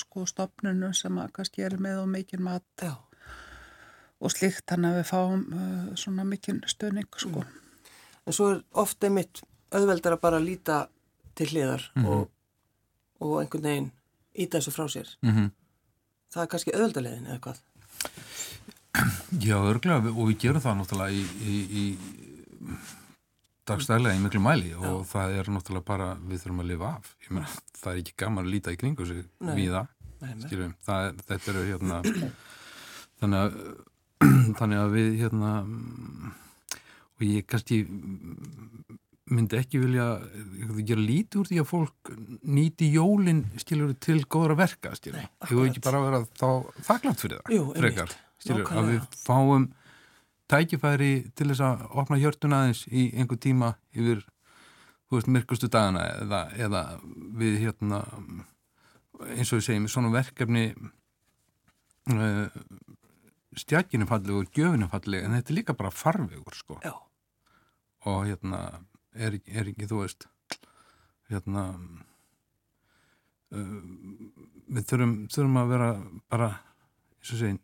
sko 0.00 0.24
stopnunu 0.24 0.88
sem 0.96 1.18
að 1.20 1.34
kannski 1.36 1.66
er 1.66 1.76
með 1.76 2.06
og 2.06 2.12
mikið 2.14 2.44
mat 2.46 2.64
já. 2.80 2.94
og 4.16 4.32
slíkt 4.32 4.64
þannig 4.70 4.94
að 4.94 5.00
við 5.02 5.10
fáum 5.10 5.42
uh, 5.52 5.90
svona 6.00 6.24
mikið 6.24 6.64
stöðning 6.72 7.20
sko. 7.20 7.44
En 8.24 8.32
svo 8.32 8.48
er 8.54 8.62
ofta 8.80 9.10
einmitt 9.10 9.42
auðveldar 9.74 10.16
að 10.16 10.24
bara 10.24 10.40
líta 10.40 10.86
til 11.38 11.48
hliðar 11.52 11.88
og, 12.04 12.30
og 13.22 13.36
einhvern 13.40 13.68
veginn 13.68 13.90
íta 14.32 14.58
þessu 14.58 14.72
frá 14.74 14.88
sér. 14.88 15.08
mm 15.22 15.30
-hmm. 15.30 15.50
það 16.32 16.42
er 16.42 16.50
kannski 16.54 16.76
öðuldalegin 16.78 17.26
eða 17.26 17.40
hvað? 17.46 17.62
Já, 19.40 19.56
örglega 19.56 20.12
og 20.12 20.28
við 20.28 20.38
gerum 20.38 20.62
það 20.62 20.76
náttúrulega 20.76 21.12
í, 21.16 21.22
í, 21.52 21.54
í 21.80 21.84
dagstælega 23.68 24.16
í 24.16 24.22
miklu 24.22 24.42
mæli 24.42 24.74
og 24.74 24.84
Já. 24.84 25.08
það 25.12 25.36
er 25.38 25.50
náttúrulega 25.54 25.86
bara 25.86 26.08
við 26.20 26.42
þurfum 26.42 26.62
að 26.64 26.70
lifa 26.72 26.90
af. 26.98 27.14
Meina, 27.30 27.48
það 27.78 27.92
er 27.92 28.00
ekki 28.02 28.14
gaman 28.22 28.44
að 28.44 28.52
líta 28.54 28.74
í 28.74 28.80
kringu 28.80 29.06
sig 29.08 29.22
Nei. 29.40 29.54
við 29.56 29.76
það, 29.76 29.86
skiljum. 30.44 30.74
Þetta 30.82 31.52
eru 31.52 31.64
hérna, 31.70 32.00
þannig 33.22 33.38
að, 33.38 33.52
þannig 34.58 34.82
að 34.82 34.96
við 34.96 35.08
hérna, 35.22 35.52
og 37.16 37.26
ég 37.28 37.48
kannski 37.48 37.82
myndi 39.30 39.58
ekki 39.60 39.78
vilja 39.78 40.06
gera 40.82 41.02
lítið 41.02 41.40
úr 41.42 41.48
því 41.50 41.60
að 41.62 41.68
fólk 41.70 42.10
nýti 42.42 42.88
jólinn, 42.90 43.44
til 43.62 44.18
góðra 44.26 44.56
verka, 44.58 44.96
skiljur. 44.98 45.28
Þú 45.46 45.52
hefur 45.52 45.70
ekki 45.70 45.84
bara 45.84 46.02
verið 46.02 46.26
þá 46.40 46.48
þakklátt 46.88 47.22
fyrir 47.22 47.38
það, 47.38 47.54
Jú, 47.54 47.68
frekar. 47.76 48.16
Skilur, 48.42 48.66
að 48.74 48.90
við 48.90 49.18
fáum 49.22 49.68
tækifæri 50.50 51.12
til 51.38 51.48
þess 51.52 51.64
að 51.64 51.84
opna 52.02 52.18
hjörtun 52.18 52.56
aðeins 52.56 52.82
í 52.90 53.06
einhver 53.14 53.38
tíma 53.40 53.74
yfir, 53.94 54.24
þú 55.06 55.18
veist, 55.18 55.30
myrkustu 55.36 55.70
dagana 55.70 56.02
eða, 56.24 56.42
eða 56.66 56.82
við 57.38 57.60
hérna 57.62 58.02
eins 59.30 59.52
og 59.52 59.60
við 59.60 59.66
segjum, 59.68 59.88
svona 59.90 60.12
verkefni 60.12 60.66
uh, 60.74 62.18
eh, 62.18 62.60
stjækinu 63.62 64.08
falli 64.08 64.34
og 64.34 64.50
gjöfinu 64.56 64.88
falli 64.90 65.20
en 65.22 65.36
þetta 65.36 65.52
er 65.52 65.58
líka 65.60 65.76
bara 65.78 65.92
farvegur 65.94 66.56
sko 66.56 66.78
Já. 66.82 66.94
og 68.08 68.24
hérna 68.26 68.62
er, 69.14 69.38
er 69.46 69.70
ekki, 69.72 69.88
þú 69.90 70.02
veist 70.02 70.28
hérna 71.32 71.64
uh, 73.52 73.78
við 74.72 74.86
þurfum, 74.90 75.16
þurfum 75.32 75.60
að 75.62 75.72
vera 75.74 75.88
bara 76.32 76.50
segi, 77.22 77.54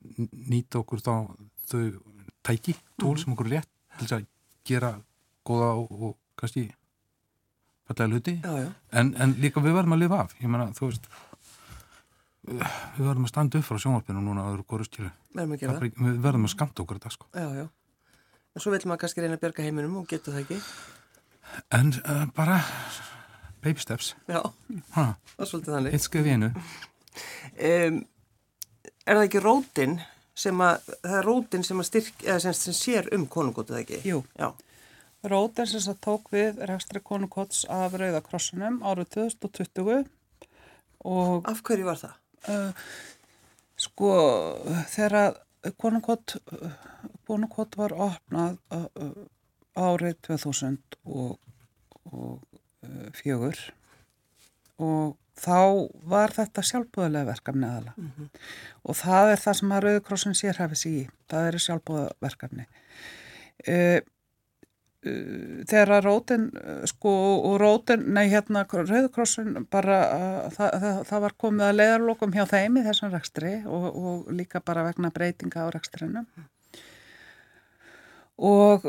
nýta 0.49 0.83
okkur 0.83 1.03
þá 1.03 1.15
þau 1.69 1.85
tæki, 2.47 2.77
tól 2.97 3.15
mm. 3.15 3.23
sem 3.23 3.35
okkur 3.35 3.53
rétt 3.53 3.71
til 3.99 4.05
þess 4.07 4.19
að 4.19 4.29
gera 4.69 4.93
góða 5.49 5.71
og, 5.81 5.89
og 5.93 6.19
kannski 6.39 6.69
fallega 7.89 8.13
hluti. 8.13 8.37
Já, 8.45 8.53
já. 8.63 8.69
En, 9.01 9.15
en 9.17 9.35
líka 9.43 9.63
við 9.65 9.75
verðum 9.79 9.97
að 9.97 10.05
lifa 10.05 10.21
af. 10.25 10.37
Ég 10.39 10.53
menna, 10.53 10.69
þú 10.77 10.91
veist 10.91 11.09
við 12.49 13.05
verðum 13.05 13.27
að 13.27 13.33
standa 13.33 13.59
upp 13.59 13.67
frá 13.67 13.81
sjónvarpinu 13.83 14.23
núna 14.23 14.45
að 14.45 14.47
það 14.49 14.55
eru 14.57 14.67
góru 14.73 14.87
skilu 14.87 15.11
við 15.35 16.21
verðum 16.25 16.47
að 16.49 16.55
skamta 16.55 16.85
okkur 16.85 17.01
þetta 17.01 17.13
sko. 17.13 17.27
Já, 17.35 17.67
og 18.55 18.63
svo 18.63 18.73
vil 18.73 18.81
maður 18.89 19.03
kannski 19.05 19.25
reyna 19.25 19.37
að 19.37 19.43
björga 19.45 19.67
heiminum 19.67 19.99
og 20.01 20.07
geta 20.09 20.33
það 20.33 20.45
ekki 20.45 20.61
en 21.75 21.95
uh, 22.05 22.27
bara 22.37 22.61
baby 23.65 23.81
steps 23.83 24.15
já, 24.29 24.41
ha. 24.95 25.07
það 25.35 25.43
er 25.45 25.51
svolítið 25.53 25.75
þannig 25.79 25.99
í 25.99 26.37
einu 26.37 26.53
um 27.59 27.99
er 29.09 29.19
það 29.19 29.27
ekki 29.27 29.43
rótin 29.43 29.99
sem 30.39 30.63
að, 30.63 30.89
það 31.03 31.19
er 31.19 31.27
rótin 31.27 31.67
sem 31.67 31.83
að 31.83 31.89
styrk, 31.89 32.25
eða 32.27 32.39
sem, 32.45 32.57
sem 32.57 32.77
sér 32.77 33.11
um 33.17 33.27
konungótið 33.31 33.81
ekki? 33.81 34.01
Jú. 34.07 34.23
Já. 34.39 34.53
Rótin 35.29 35.71
sem 35.71 35.83
það 35.83 36.01
tók 36.07 36.31
við 36.35 36.61
rekstri 36.71 37.03
konungóts 37.05 37.65
af 37.75 37.97
Rauðakrossunum 37.99 38.81
árið 38.87 39.17
2020 39.43 40.05
og... 41.09 41.49
Af 41.49 41.63
hverju 41.67 41.89
var 41.89 41.99
það? 42.03 42.21
Uh, 42.49 42.87
sko, 43.79 44.13
þegar 44.93 45.19
konungót, 45.81 46.37
konungót 47.27 47.75
var 47.81 47.97
opnað 47.97 48.61
uh, 48.75 49.11
árið 49.79 50.19
2000 50.29 50.99
og, 51.05 51.39
og 52.11 52.43
uh, 52.83 53.09
þá 55.39 55.63
var 56.11 56.35
þetta 56.35 56.65
sjálfbúðulega 56.67 57.31
verkefni 57.31 57.67
aðala 57.69 57.95
mm 57.97 58.11
-hmm. 58.11 58.29
og 58.83 58.99
það 58.99 59.33
er 59.33 59.43
það 59.45 59.59
sem 59.61 59.73
að 59.73 59.83
Rauðkrossin 59.87 60.39
sér 60.39 60.61
hafið 60.63 60.83
sér 60.83 60.93
í, 60.93 61.09
það 61.31 61.49
eru 61.49 61.65
sjálfbúðuverkefni 61.65 62.67
uh, 62.67 63.99
uh, 65.07 65.59
þegar 65.71 65.95
að 65.99 66.05
rótin 66.09 66.51
sko 66.91 67.15
og 67.51 67.59
rótin, 67.63 68.07
nei 68.15 68.29
hérna 68.29 68.67
Rauðkrossin 68.67 69.67
bara 69.71 69.99
uh, 70.19 70.51
það, 70.51 70.71
það, 70.83 71.03
það 71.11 71.25
var 71.27 71.39
komið 71.45 71.67
að 71.69 71.79
leiðarlokum 71.81 72.35
hjá 72.35 72.45
þeim 72.47 72.79
í 72.79 72.87
þessum 72.89 73.15
rekstri 73.15 73.55
og, 73.67 73.89
og 73.97 74.31
líka 74.33 74.61
bara 74.61 74.87
vegna 74.91 75.15
breytinga 75.15 75.67
á 75.67 75.75
rekstrinu 75.75 76.27
og 78.39 78.83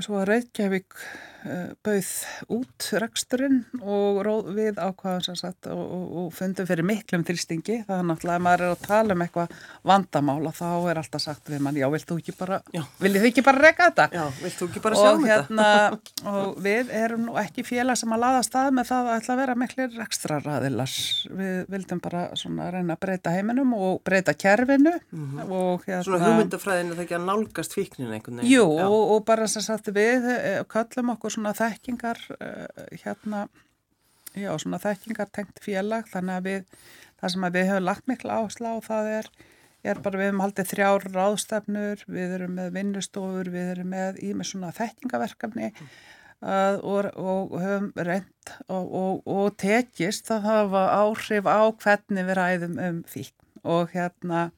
svo 0.00 0.20
að 0.20 0.28
Reykjavík 0.34 0.96
Eh, 1.40 1.70
bauð 1.80 2.08
út 2.52 2.86
reksturinn 3.00 3.62
og 3.80 4.18
við 4.52 4.76
ákvaðum 4.76 5.38
sagt, 5.38 5.70
og, 5.72 5.78
og, 5.80 6.08
og 6.20 6.32
fundum 6.36 6.66
fyrir 6.68 6.84
miklum 6.84 7.22
þrýstingi 7.24 7.78
það 7.86 7.94
er 7.94 8.02
náttúrulega 8.10 8.36
að 8.36 8.42
maður 8.44 8.64
er 8.66 8.74
að 8.74 8.82
tala 8.84 9.14
um 9.16 9.22
eitthvað 9.24 9.54
vandamála 9.88 10.52
þá 10.52 10.66
er 10.92 11.00
alltaf 11.00 11.24
sagt 11.24 11.48
við 11.48 11.62
mann 11.64 11.78
já, 11.80 11.86
vilt 11.94 12.04
þú 12.10 12.18
ekki 12.20 12.34
bara, 12.36 12.58
viljið 13.00 13.24
þið 13.24 13.28
ekki 13.30 13.44
bara 13.46 13.62
reyka 13.64 13.86
þetta? 13.86 14.06
Já, 14.18 14.24
vilt 14.42 14.58
þú 14.58 14.68
ekki 14.68 14.82
bara 14.84 14.98
sjá 15.00 15.08
um 15.14 15.24
hérna, 15.30 15.70
þetta? 15.70 16.34
og 16.34 16.60
við 16.66 16.92
erum 17.00 17.24
nú 17.30 17.38
ekki 17.40 17.64
félag 17.70 18.00
sem 18.02 18.12
að 18.12 18.22
laða 18.26 18.44
stað 18.50 18.76
með 18.76 18.90
það 18.90 19.08
að 19.08 19.16
ætla 19.16 19.32
að 19.32 19.40
vera 19.40 19.56
miklir 19.64 19.98
ekstraræðilar 20.04 20.98
við 21.40 21.72
vildum 21.72 22.04
bara 22.04 22.26
svona 22.42 22.68
reyna 22.76 22.98
að 22.98 23.02
breyta 23.06 23.32
heiminum 23.32 23.72
og 23.78 24.04
breyta 24.04 24.36
kerfinu 24.36 24.92
mm 24.98 25.24
-hmm. 25.24 25.48
og 25.48 25.88
hérna 25.88 26.04
Svona 26.04 26.28
hugmyndafræðinu 26.28 26.92
þegar 26.92 27.08
ekki 27.08 27.18
að 27.22 27.26
nálgast 27.32 27.80
fíkninu 27.80 28.12
einhvern 28.12 28.44
veginn 28.44 28.52
og, 29.10 29.16
og 29.16 29.26
bara 29.26 29.48
sem 29.50 29.64
sagt 29.64 29.90
við 29.94 30.26
eh, 30.30 30.62
kallum 30.70 31.14
okkur 31.14 31.30
og 31.30 31.36
svona 31.36 31.52
þekkingar 31.56 32.20
uh, 32.36 32.66
hérna, 33.02 33.46
já 34.38 34.50
svona 34.58 34.80
þekkingar 34.82 35.30
tengt 35.34 35.62
félag 35.62 36.08
þannig 36.10 36.36
að 36.36 36.48
við, 36.48 36.84
það 37.20 37.34
sem 37.34 37.48
við 37.48 37.70
hefum 37.70 37.88
lagt 37.88 38.10
miklu 38.10 38.36
áherslu 38.36 38.70
á 38.70 38.76
það 38.86 39.10
er, 39.16 39.30
er 39.82 40.02
bara 40.04 40.20
við 40.20 40.30
hefum 40.30 40.44
haldið 40.44 40.70
þrjár 40.74 41.08
ráðstefnur, 41.16 42.06
við 42.06 42.36
erum 42.38 42.56
með 42.60 42.72
vinnustofur, 42.78 43.52
við 43.52 43.74
erum 43.74 43.92
með 43.96 44.22
í 44.24 44.32
með 44.36 44.52
svona 44.52 44.72
þekkingaverkefni 44.76 45.70
uh, 45.70 46.76
og, 46.78 47.10
og 47.14 47.56
höfum 47.58 47.90
reynd 47.96 48.54
og, 48.68 49.26
og 49.26 49.58
tekist 49.60 50.30
að 50.34 50.46
hafa 50.48 50.86
áhrif 51.02 51.50
á 51.50 51.60
hvernig 51.70 52.30
við 52.30 52.40
ræðum 52.40 52.80
um 52.86 53.02
fíkn 53.08 53.36
og 53.60 53.90
hérna 53.92 54.48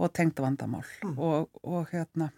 og 0.00 0.12
tengt 0.16 0.40
vandamál 0.40 0.86
mm. 1.04 1.18
og 1.18 1.90
hérna 1.92 2.30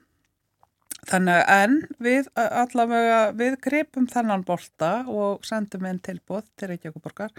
Þannig 1.08 1.40
en 1.52 1.80
við 2.02 2.28
allavega, 2.40 3.18
við 3.36 3.58
gripum 3.64 4.06
þennan 4.10 4.44
bolta 4.46 4.92
og 5.10 5.44
sendum 5.46 5.84
einn 5.88 6.00
tilbúð 6.04 6.46
til 6.56 6.70
Reykjavíkuborgar 6.70 7.34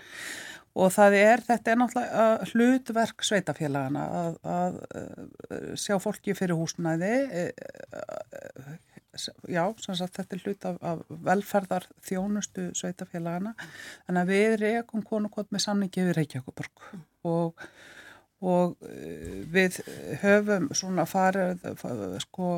og 0.75 0.91
það 0.91 1.17
er, 1.21 1.43
þetta 1.45 1.71
er 1.71 1.79
náttúrulega 1.79 2.49
hlutverk 2.51 3.23
sveitafélagana 3.25 4.05
að, 4.19 4.37
að, 4.55 4.79
að 4.97 5.69
sjá 5.79 5.95
fólki 6.03 6.35
fyrir 6.35 6.59
húsnæði, 6.59 7.13
e, 7.31 7.45
e, 7.55 8.75
já, 9.55 9.63
sem 9.85 9.95
sagt 9.95 10.19
þetta 10.19 10.35
er 10.35 10.43
hlut 10.43 10.69
af, 10.69 10.79
af 10.83 11.03
velferðar 11.29 11.87
þjónustu 12.05 12.67
sveitafélagana, 12.75 13.55
þannig 14.05 14.21
að 14.21 14.33
við 14.33 14.57
reykum 14.65 15.05
konukot 15.07 15.51
með 15.55 15.67
samningi 15.69 16.09
við 16.09 16.17
Reykjavíkuborg 16.19 16.89
og 17.31 17.67
og 18.45 18.75
e, 18.83 19.43
við 19.49 19.79
höfum 20.21 20.67
svona 20.75 21.05
farið 21.07 21.63
sko 22.25 22.49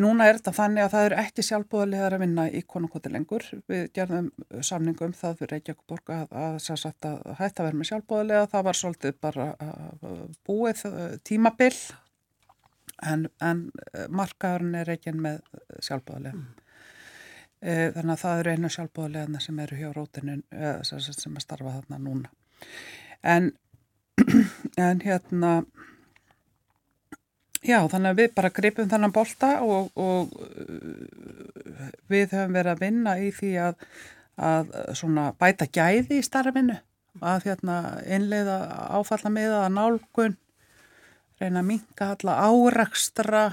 núna 0.00 0.24
er 0.24 0.38
þetta 0.38 0.52
þannig 0.56 0.84
að 0.86 0.92
það 0.94 1.06
eru 1.06 1.16
ekki 1.20 1.42
sjálfbúðarlegar 1.44 2.14
að 2.16 2.22
vinna 2.22 2.44
í 2.48 2.62
konungkoti 2.64 3.10
lengur. 3.12 3.44
Við 3.68 3.82
gerðum 3.96 4.30
samningum 4.64 5.12
það 5.16 5.34
fyrir 5.42 5.52
Reykjavík 5.52 6.12
að, 6.14 6.32
að, 6.32 6.56
að, 6.72 6.96
að 7.04 7.34
hætta 7.40 7.66
vera 7.66 7.76
með 7.76 7.90
sjálfbúðarlega. 7.90 8.50
Það 8.54 8.66
var 8.68 8.78
svolítið 8.80 9.18
bara 9.26 9.48
búið 10.48 10.84
eh, 10.88 11.16
tímabill 11.28 11.74
en, 13.04 13.26
en 13.44 13.66
eh, 13.92 14.06
markaðurinn 14.08 14.80
er 14.80 14.94
ekki 14.96 15.12
með 15.16 15.42
sjálfbúðarlega. 15.84 16.40
Mm. 16.40 16.62
Þannig 17.66 18.12
að 18.12 18.20
það 18.20 18.40
eru 18.40 18.52
einu 18.52 18.68
sjálfbúðarlega 18.70 19.40
sem 19.42 19.60
eru 19.64 19.76
hjá 19.78 19.86
rótinu 19.96 20.34
sem 20.84 21.38
er 21.40 21.42
starfað 21.42 21.78
þarna 21.80 21.98
núna. 22.04 22.28
En, 23.26 23.48
en 24.86 25.00
hérna 25.02 25.52
Já, 27.64 27.78
þannig 27.88 28.10
að 28.10 28.20
við 28.20 28.32
bara 28.36 28.52
gripum 28.54 28.88
þennan 28.90 29.14
bolta 29.14 29.52
og, 29.64 29.88
og 29.96 30.32
uh, 30.36 31.86
við 32.10 32.34
höfum 32.34 32.56
verið 32.56 32.72
að 32.72 32.82
vinna 32.82 33.16
í 33.22 33.30
því 33.34 33.52
að, 33.64 33.86
að 34.36 35.04
bæta 35.40 35.68
gæði 35.72 36.20
í 36.20 36.26
starfinu, 36.26 36.76
að 37.22 37.46
hérna, 37.48 37.76
innleiða 38.04 38.58
áfalla 38.98 39.32
með 39.32 39.54
að 39.60 39.70
nálgun, 39.76 40.36
reyna 41.40 41.62
að 41.62 41.70
minka 41.70 42.10
alla 42.14 42.36
árakstra, 42.48 43.44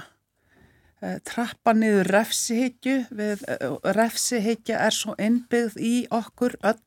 eh, 1.00 1.18
trappa 1.24 1.74
niður 1.76 2.10
refsihyggju, 2.12 2.96
eh, 3.16 3.44
refsihyggja 3.96 4.80
er 4.86 4.96
svo 4.96 5.16
innbyggð 5.20 5.80
í 5.80 5.94
okkur 6.12 6.56
öll 6.64 6.80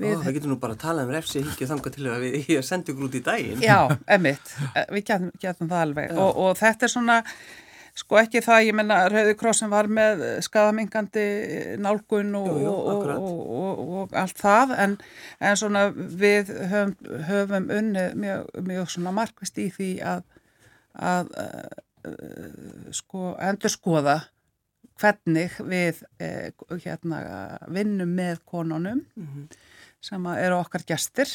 Við, 0.00 0.14
Ó, 0.18 0.22
það 0.24 0.36
getur 0.38 0.50
nú 0.50 0.60
bara 0.62 0.74
að 0.74 0.84
tala 0.84 1.04
um 1.06 1.12
refsi 1.14 1.42
ekki 1.42 1.68
þanga 1.70 1.92
til 1.94 2.06
að 2.10 2.24
við 2.24 2.48
ég 2.50 2.64
sendi 2.66 2.90
ykkur 2.90 3.08
út 3.08 3.18
í 3.18 3.24
daginn. 3.24 3.60
Já, 3.70 3.78
emitt, 4.16 4.54
við 4.90 5.04
getum, 5.04 5.28
getum 5.42 5.70
það 5.70 5.84
alveg. 5.88 6.16
Og, 6.18 6.40
og 6.46 6.58
þetta 6.58 6.88
er 6.88 6.94
svona, 6.96 7.18
Sko 7.94 8.16
ekki 8.18 8.40
það, 8.42 8.64
ég 8.66 8.74
menna 8.74 8.96
Rauði 9.06 9.36
Krossin 9.38 9.70
var 9.70 9.86
með 9.86 10.22
skadamingandi 10.42 11.26
nálgun 11.78 12.32
og, 12.34 12.48
Jú, 12.50 12.64
jú, 12.64 12.72
og, 12.90 13.82
og, 14.00 14.16
allt 14.18 14.40
það 14.40 14.72
en, 14.82 14.96
en 15.38 15.60
svona 15.60 15.84
við 15.94 16.50
höfum, 16.72 16.96
höfum 17.28 17.70
unnið 17.70 18.16
mjög, 18.18 18.48
mjög 18.66 18.90
svona 18.96 19.12
markvist 19.14 19.62
í 19.62 19.68
því 19.76 19.90
að, 20.10 20.24
að 20.98 21.30
uh, 21.38 22.90
sko 22.98 23.36
endur 23.38 23.70
skoða 23.70 24.16
hvernig 24.98 25.54
við 25.66 26.02
eh, 26.22 26.50
hérna 26.82 27.22
vinnum 27.70 28.10
með 28.14 28.42
konunum. 28.46 29.04
Mhm. 29.18 29.46
Sem 30.04 30.26
eru 30.34 30.58
okkar 30.60 30.84
gestir. 30.88 31.30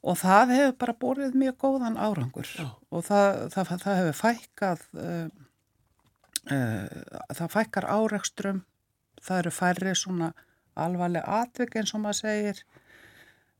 Og 0.00 0.16
það 0.16 0.54
hefur 0.56 0.76
bara 0.80 0.96
borðið 1.02 1.36
mjög 1.36 1.56
góðan 1.60 1.98
árangur. 2.00 2.48
Já. 2.48 2.68
og 2.88 3.04
það, 3.04 3.40
það, 3.52 3.72
það 3.82 3.98
hefur 3.98 4.18
fækkað 4.20 4.84
uh, 4.96 5.26
uh, 6.48 7.16
það 7.36 7.54
fækkar 7.56 7.88
árekstrum. 7.96 8.62
Það 9.20 9.42
eru 9.42 9.52
færri 9.52 9.94
svona 9.98 10.30
alvarleg 10.80 11.26
atvik 11.28 11.76
eins 11.76 11.92
og 11.92 12.04
maður 12.06 12.20
segir. 12.22 12.64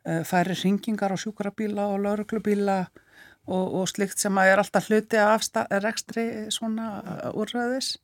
Uh, 0.09 0.23
færri 0.25 0.57
ringingar 0.57 1.13
á 1.13 1.21
sjúkrabíla 1.21 1.91
og 1.93 2.01
lauruglubíla 2.07 2.79
og, 3.51 3.65
og 3.83 3.91
slikt 3.93 4.23
sem 4.23 4.41
að 4.41 4.55
er 4.55 4.63
alltaf 4.63 4.89
hluti 4.89 5.21
af 5.21 5.45
rekstri 5.85 6.25
svona 6.55 6.89
úrræðis 7.37 7.99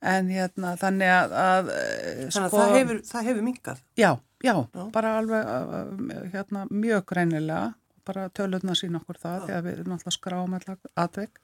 en 0.00 0.30
hérna 0.32 0.74
þannig 0.80 1.12
að, 1.12 1.34
að 1.36 1.70
uh, 1.74 2.20
Þannig 2.32 2.46
að 2.46 2.54
það 2.54 2.76
hefur, 2.78 3.00
hefur 3.26 3.46
minkað. 3.46 3.82
Já, 4.00 4.10
já, 4.40 4.54
Já. 4.56 4.82
bara 4.94 5.16
alveg 5.20 5.50
uh, 5.52 6.22
hérna, 6.32 6.66
mjög 6.72 7.04
greinilega, 7.12 7.72
bara 8.08 8.28
tölurna 8.34 8.76
sín 8.78 8.96
okkur 9.00 9.20
það, 9.20 9.42
því 9.46 9.56
að 9.56 9.66
við 9.68 9.82
náttúrulega 9.84 10.16
skráum 10.16 10.56
alltaf 10.56 10.94
atvik. 11.04 11.42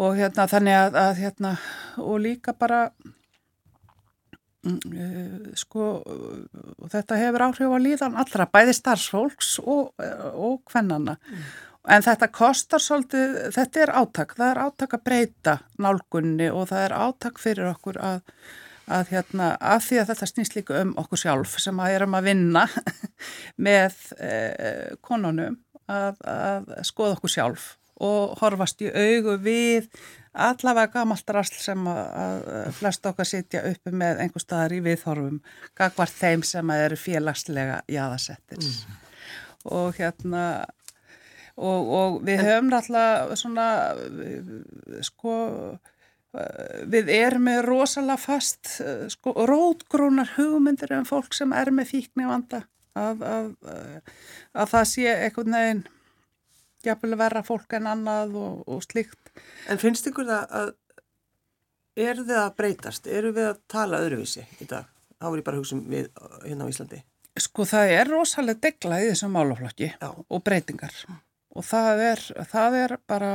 Og 0.00 0.16
hérna 0.18 0.48
þannig 0.50 0.78
að, 0.78 0.96
að 1.04 1.20
hérna, 1.20 1.52
og 2.02 2.16
líka 2.24 2.56
bara 2.58 2.80
mm, 4.64 4.80
uh, 4.80 5.52
sko 5.60 5.90
og 6.00 6.88
þetta 6.96 7.20
hefur 7.20 7.46
áhrif 7.50 7.76
á 7.76 7.78
líðan 7.84 8.18
allra, 8.24 8.48
bæði 8.50 8.74
starfsfólks 8.80 9.58
og, 9.62 9.92
og 10.32 10.64
hvennana 10.72 11.18
en 11.88 12.04
þetta 12.04 12.30
kostar 12.32 12.82
svolítið, 12.82 13.38
þetta 13.54 13.82
er 13.84 13.94
átak, 14.00 14.36
það 14.38 14.50
er 14.50 14.60
átak 14.66 14.96
að 14.96 15.06
breyta 15.08 15.56
nálgunni 15.78 16.50
og 16.50 16.68
það 16.72 16.86
er 16.86 16.96
átak 17.04 17.42
fyrir 17.42 17.72
okkur 17.74 18.00
að 18.00 18.20
að 18.84 19.14
hérna, 19.14 19.54
af 19.60 19.86
því 19.86 20.00
að 20.00 20.10
þetta 20.10 20.26
snýst 20.28 20.56
líka 20.58 20.80
um 20.82 20.90
okkur 21.00 21.20
sjálf 21.22 21.54
sem 21.62 21.78
að 21.80 21.94
erum 21.98 22.16
að 22.18 22.26
vinna 22.28 22.64
með 23.68 23.96
eh, 24.18 24.90
konunum 25.04 25.56
að, 25.88 26.20
að 26.20 26.68
skoða 26.84 27.16
okkur 27.16 27.32
sjálf 27.32 27.70
og 28.04 28.34
horfast 28.40 28.82
í 28.82 28.90
augu 28.90 29.38
við 29.40 29.88
allavega 30.34 30.90
gamalt 30.96 31.30
rasl 31.30 31.60
sem 31.62 31.88
að, 31.88 32.04
að 32.24 32.70
flest 32.80 33.06
okkar 33.06 33.28
sitja 33.28 33.62
uppi 33.70 33.94
með 33.94 34.24
einhver 34.24 34.42
staðar 34.42 34.74
í 34.74 34.82
viðhorfum 34.84 35.40
gagvart 35.78 36.16
þeim 36.18 36.42
sem 36.46 36.72
að 36.74 36.86
eru 36.88 36.98
félagslega 36.98 37.80
jáðasettir 37.88 38.66
og 39.64 39.94
hérna 39.96 40.66
og, 41.56 41.90
og 41.98 42.20
við 42.26 42.44
höfum 42.44 42.70
náttúrulega 42.72 43.38
svona 43.38 43.66
sko 45.06 45.34
við 46.90 47.10
erum 47.14 47.44
með 47.46 47.60
rosalega 47.68 48.18
fast 48.18 48.72
sko, 49.12 49.34
rótgrónar 49.46 50.32
hugmyndir 50.34 50.96
um 50.96 51.06
fólk 51.06 51.36
sem 51.36 51.52
er 51.54 51.70
með 51.70 51.92
fíkni 51.92 52.26
vanda 52.26 52.64
að, 52.98 53.22
að, 53.22 53.52
að 54.54 54.72
það 54.72 54.88
sé 54.90 55.12
einhvern 55.12 55.58
veginn 55.58 55.84
jafnvel 56.84 57.18
verra 57.18 57.44
fólk 57.46 57.78
en 57.78 57.86
annað 57.92 58.34
og, 58.40 58.64
og 58.66 58.82
slíkt 58.82 59.30
En 59.70 59.80
finnst 59.80 60.10
ykkur 60.10 60.26
það 60.28 60.58
að 60.58 60.74
eru 61.94 62.24
þið 62.26 62.40
að 62.40 62.54
breytast? 62.58 63.08
Eru 63.10 63.32
við 63.34 63.50
að 63.52 63.60
tala 63.70 64.00
öðruvísi 64.04 64.44
í 64.60 64.68
dag? 64.70 64.88
Þá 65.18 65.28
er 65.30 65.38
ég 65.38 65.46
bara 65.46 65.58
að 65.58 65.62
hugsa 65.62 65.76
um 65.76 65.84
við 65.90 66.08
hérna 66.44 66.66
á 66.66 66.70
Íslandi. 66.70 67.00
Sko 67.44 67.66
það 67.66 67.92
er 67.96 68.10
rosalega 68.10 68.62
degla 68.68 69.00
í 69.02 69.06
þessum 69.10 69.34
málaflokki 69.34 69.90
Já. 69.90 70.10
og 70.10 70.42
breytingar 70.46 70.94
og 71.54 71.66
það 71.66 72.02
er, 72.08 72.22
það 72.50 72.76
er 72.80 72.96
bara 73.10 73.32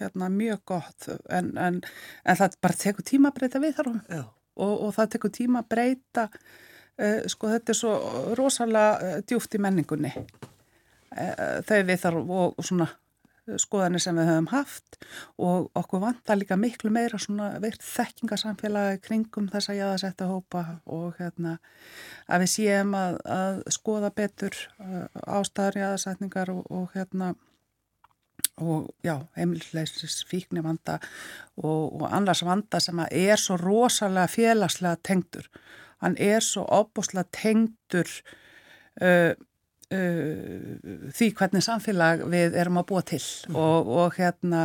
hérna, 0.00 0.28
mjög 0.34 0.62
gott. 0.72 1.08
En, 1.30 1.52
en, 1.58 1.80
en 2.24 2.38
það 2.40 2.56
bara 2.62 2.80
tekur 2.80 3.06
tíma 3.06 3.30
að 3.30 3.38
breyta 3.38 3.62
við 3.62 3.82
Já. 4.10 4.24
og, 4.26 4.74
og 4.74 4.94
það 4.96 5.12
tekur 5.14 5.34
tíma 5.34 5.62
að 5.62 5.68
breyta 5.74 6.26
uh, 6.30 7.20
sko 7.30 7.52
þetta 7.52 7.74
er 7.74 7.78
svo 7.78 7.92
rosalega 8.38 8.96
uh, 8.96 9.20
djúft 9.22 9.54
í 9.54 9.62
menningunni. 9.62 10.10
Uh, 11.10 11.60
þau 11.66 11.78
við 11.86 12.02
þarf 12.02 12.34
og, 12.40 12.58
og 12.58 12.66
svona 12.66 12.90
skoðanir 13.58 14.02
sem 14.02 14.18
við 14.18 14.28
höfum 14.30 14.48
haft. 14.52 14.98
Og 15.42 15.70
okkur 15.78 16.02
vantar 16.02 16.38
líka 16.38 16.58
miklu 16.58 16.90
meira 16.94 17.18
svona 17.18 17.52
veirt 17.62 17.82
þekkingarsamfélagi 17.86 19.00
kringum 19.02 19.48
þessa 19.50 19.74
jáðasetta 19.78 20.28
hópa. 20.30 20.64
Og 20.90 21.14
hérna 21.18 21.56
að 22.30 22.44
við 22.44 22.52
séum 22.52 22.94
að, 22.98 23.20
að 23.26 23.62
skoða 23.74 24.10
betur 24.14 24.58
ástæður 25.24 25.80
jáðasetningar 25.84 26.52
og, 26.54 26.66
og 26.70 26.94
hérna 26.94 27.32
og 28.60 28.88
já, 29.04 29.16
heimilsleysis 29.36 30.24
fíkni 30.28 30.62
vanda 30.64 30.98
og, 31.56 32.00
og 32.02 32.08
annars 32.10 32.44
vanda 32.44 32.80
sem 32.82 32.98
að 33.00 33.14
er 33.22 33.40
svo 33.40 33.58
rosalega 33.60 34.30
félagslega 34.30 35.00
tengdur. 35.06 35.46
Hann 36.00 36.16
er 36.20 36.44
svo 36.44 36.64
óbúslega 36.64 37.28
tengdur 37.36 38.08
uh, 39.00 39.32
uh, 39.32 41.08
því 41.16 41.32
hvernig 41.38 41.64
samfélag 41.64 42.26
við 42.32 42.56
erum 42.60 42.80
að 42.80 42.88
búa 42.92 43.06
til 43.14 43.24
og, 43.54 43.90
og 43.90 44.20
hérna 44.20 44.64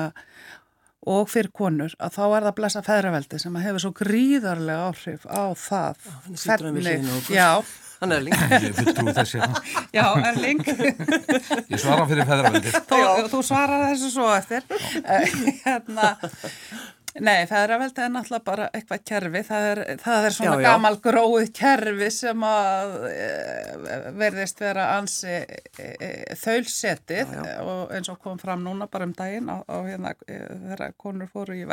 og 1.05 1.29
fyrir 1.29 1.51
konur 1.53 1.93
að 2.01 2.15
þá 2.17 2.23
er 2.25 2.45
það 2.47 2.55
blessa 2.59 2.83
feðraveldi 2.85 3.39
sem 3.41 3.57
að 3.57 3.67
hefur 3.67 3.83
svo 3.83 3.91
gríðarlega 3.99 4.87
áhrif 4.89 5.27
á 5.29 5.45
það 5.53 6.07
hann 6.09 6.39
situr 6.41 6.67
hann 6.67 6.79
við 6.79 6.87
hliðina 6.87 7.11
á 7.13 7.17
okkur. 7.19 7.35
já, 7.35 7.49
Hann 8.01 8.11
er 8.11 8.23
líka. 8.25 8.47
Ég 8.59 8.73
vil 8.75 8.89
trú 8.97 9.13
þessi 9.15 9.39
hérna. 9.39 9.61
já, 9.95 10.05
Erling 10.31 10.61
Ég 11.71 11.79
svara 11.79 12.05
fyrir 12.09 12.27
feðraveldi. 12.27 12.73
þú, 12.89 12.99
þú 13.31 13.41
svarar 13.47 13.85
þessu 13.89 14.09
svo 14.15 14.27
eftir 14.35 14.65
Eh, 15.05 15.37
hérna 15.65 16.15
Nei, 17.15 17.45
feðraveldi 17.47 18.01
er 18.03 18.09
náttúrulega 18.11 18.43
bara 18.43 18.65
eitthvað 18.75 19.03
kerfi, 19.07 19.41
það 19.47 19.65
er, 19.69 19.81
það 20.03 20.25
er 20.27 20.33
svona 20.35 20.55
Já, 20.57 20.59
já. 20.59 20.67
gamal 20.67 20.97
gróið 21.05 21.51
kerfi 21.55 22.09
sem 22.11 22.43
að 22.47 22.95
e, 23.07 23.29
verðist 24.19 24.59
vera 24.59 24.87
ansi 24.97 25.31
e, 25.31 25.61
e, 25.79 26.09
þaulsetið 26.41 27.31
og 27.63 27.93
eins 27.95 28.11
og 28.11 28.19
kom 28.19 28.41
fram 28.41 28.65
núna 28.67 28.89
bara 28.91 29.07
um 29.07 29.13
daginn 29.15 29.47
á, 29.47 29.63
á 29.63 29.77
hérna 29.87 30.11
e, 30.27 30.41
þegar 30.73 30.97
konur 30.99 31.31
fóru 31.31 31.55
í 31.55 31.63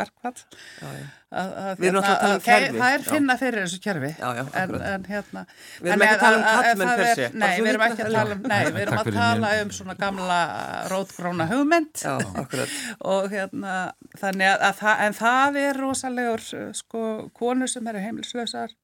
að, 1.33 1.77
Við 1.79 1.87
erum 1.89 1.97
náttúrulega 1.97 2.13
að 2.13 2.21
tala 2.21 2.35
um 2.37 2.43
kerfi, 2.45 2.79
Það 2.79 2.95
er 2.95 3.03
finna 3.07 3.35
fyrir 3.41 3.63
þessu 3.63 3.79
kerfi. 3.83 4.11
En, 4.21 4.73
en 4.93 5.05
hérna 5.09 5.43
Við 5.81 5.91
erum 5.93 6.03
ekki 6.05 6.13
að 6.13 6.23
tala 6.23 6.37
um 6.37 6.43
er- 6.45 7.13
se, 7.17 7.27
bara 7.27 7.39
Nei, 7.43 7.53
við 7.57 7.69
erum 7.71 7.85
ekki 7.87 8.05
að 8.05 8.11
tala 8.13 8.37
um 8.37 8.43
Nei, 8.43 8.59
við 8.67 8.81
erum 8.83 8.93
Takk 8.93 9.01
að 9.01 9.07
fyrir 9.09 9.19
tala 9.19 9.51
um 9.63 9.73
svona 9.77 9.95
gamla 9.99 10.39
rótgróna 10.93 11.47
hugmynd. 11.49 12.03
Og 13.13 13.29
hérna 13.33 13.75
þannig 14.21 14.51
að 14.53 14.77
það, 14.83 15.03
en 15.07 15.17
það 15.17 15.32
er 15.59 15.79
rosalegur 15.79 16.43
uh, 16.57 16.69
sko, 16.75 17.01
konur 17.35 17.71
sem 17.71 17.87
eru 17.91 18.01
heimilslausar 18.03 18.75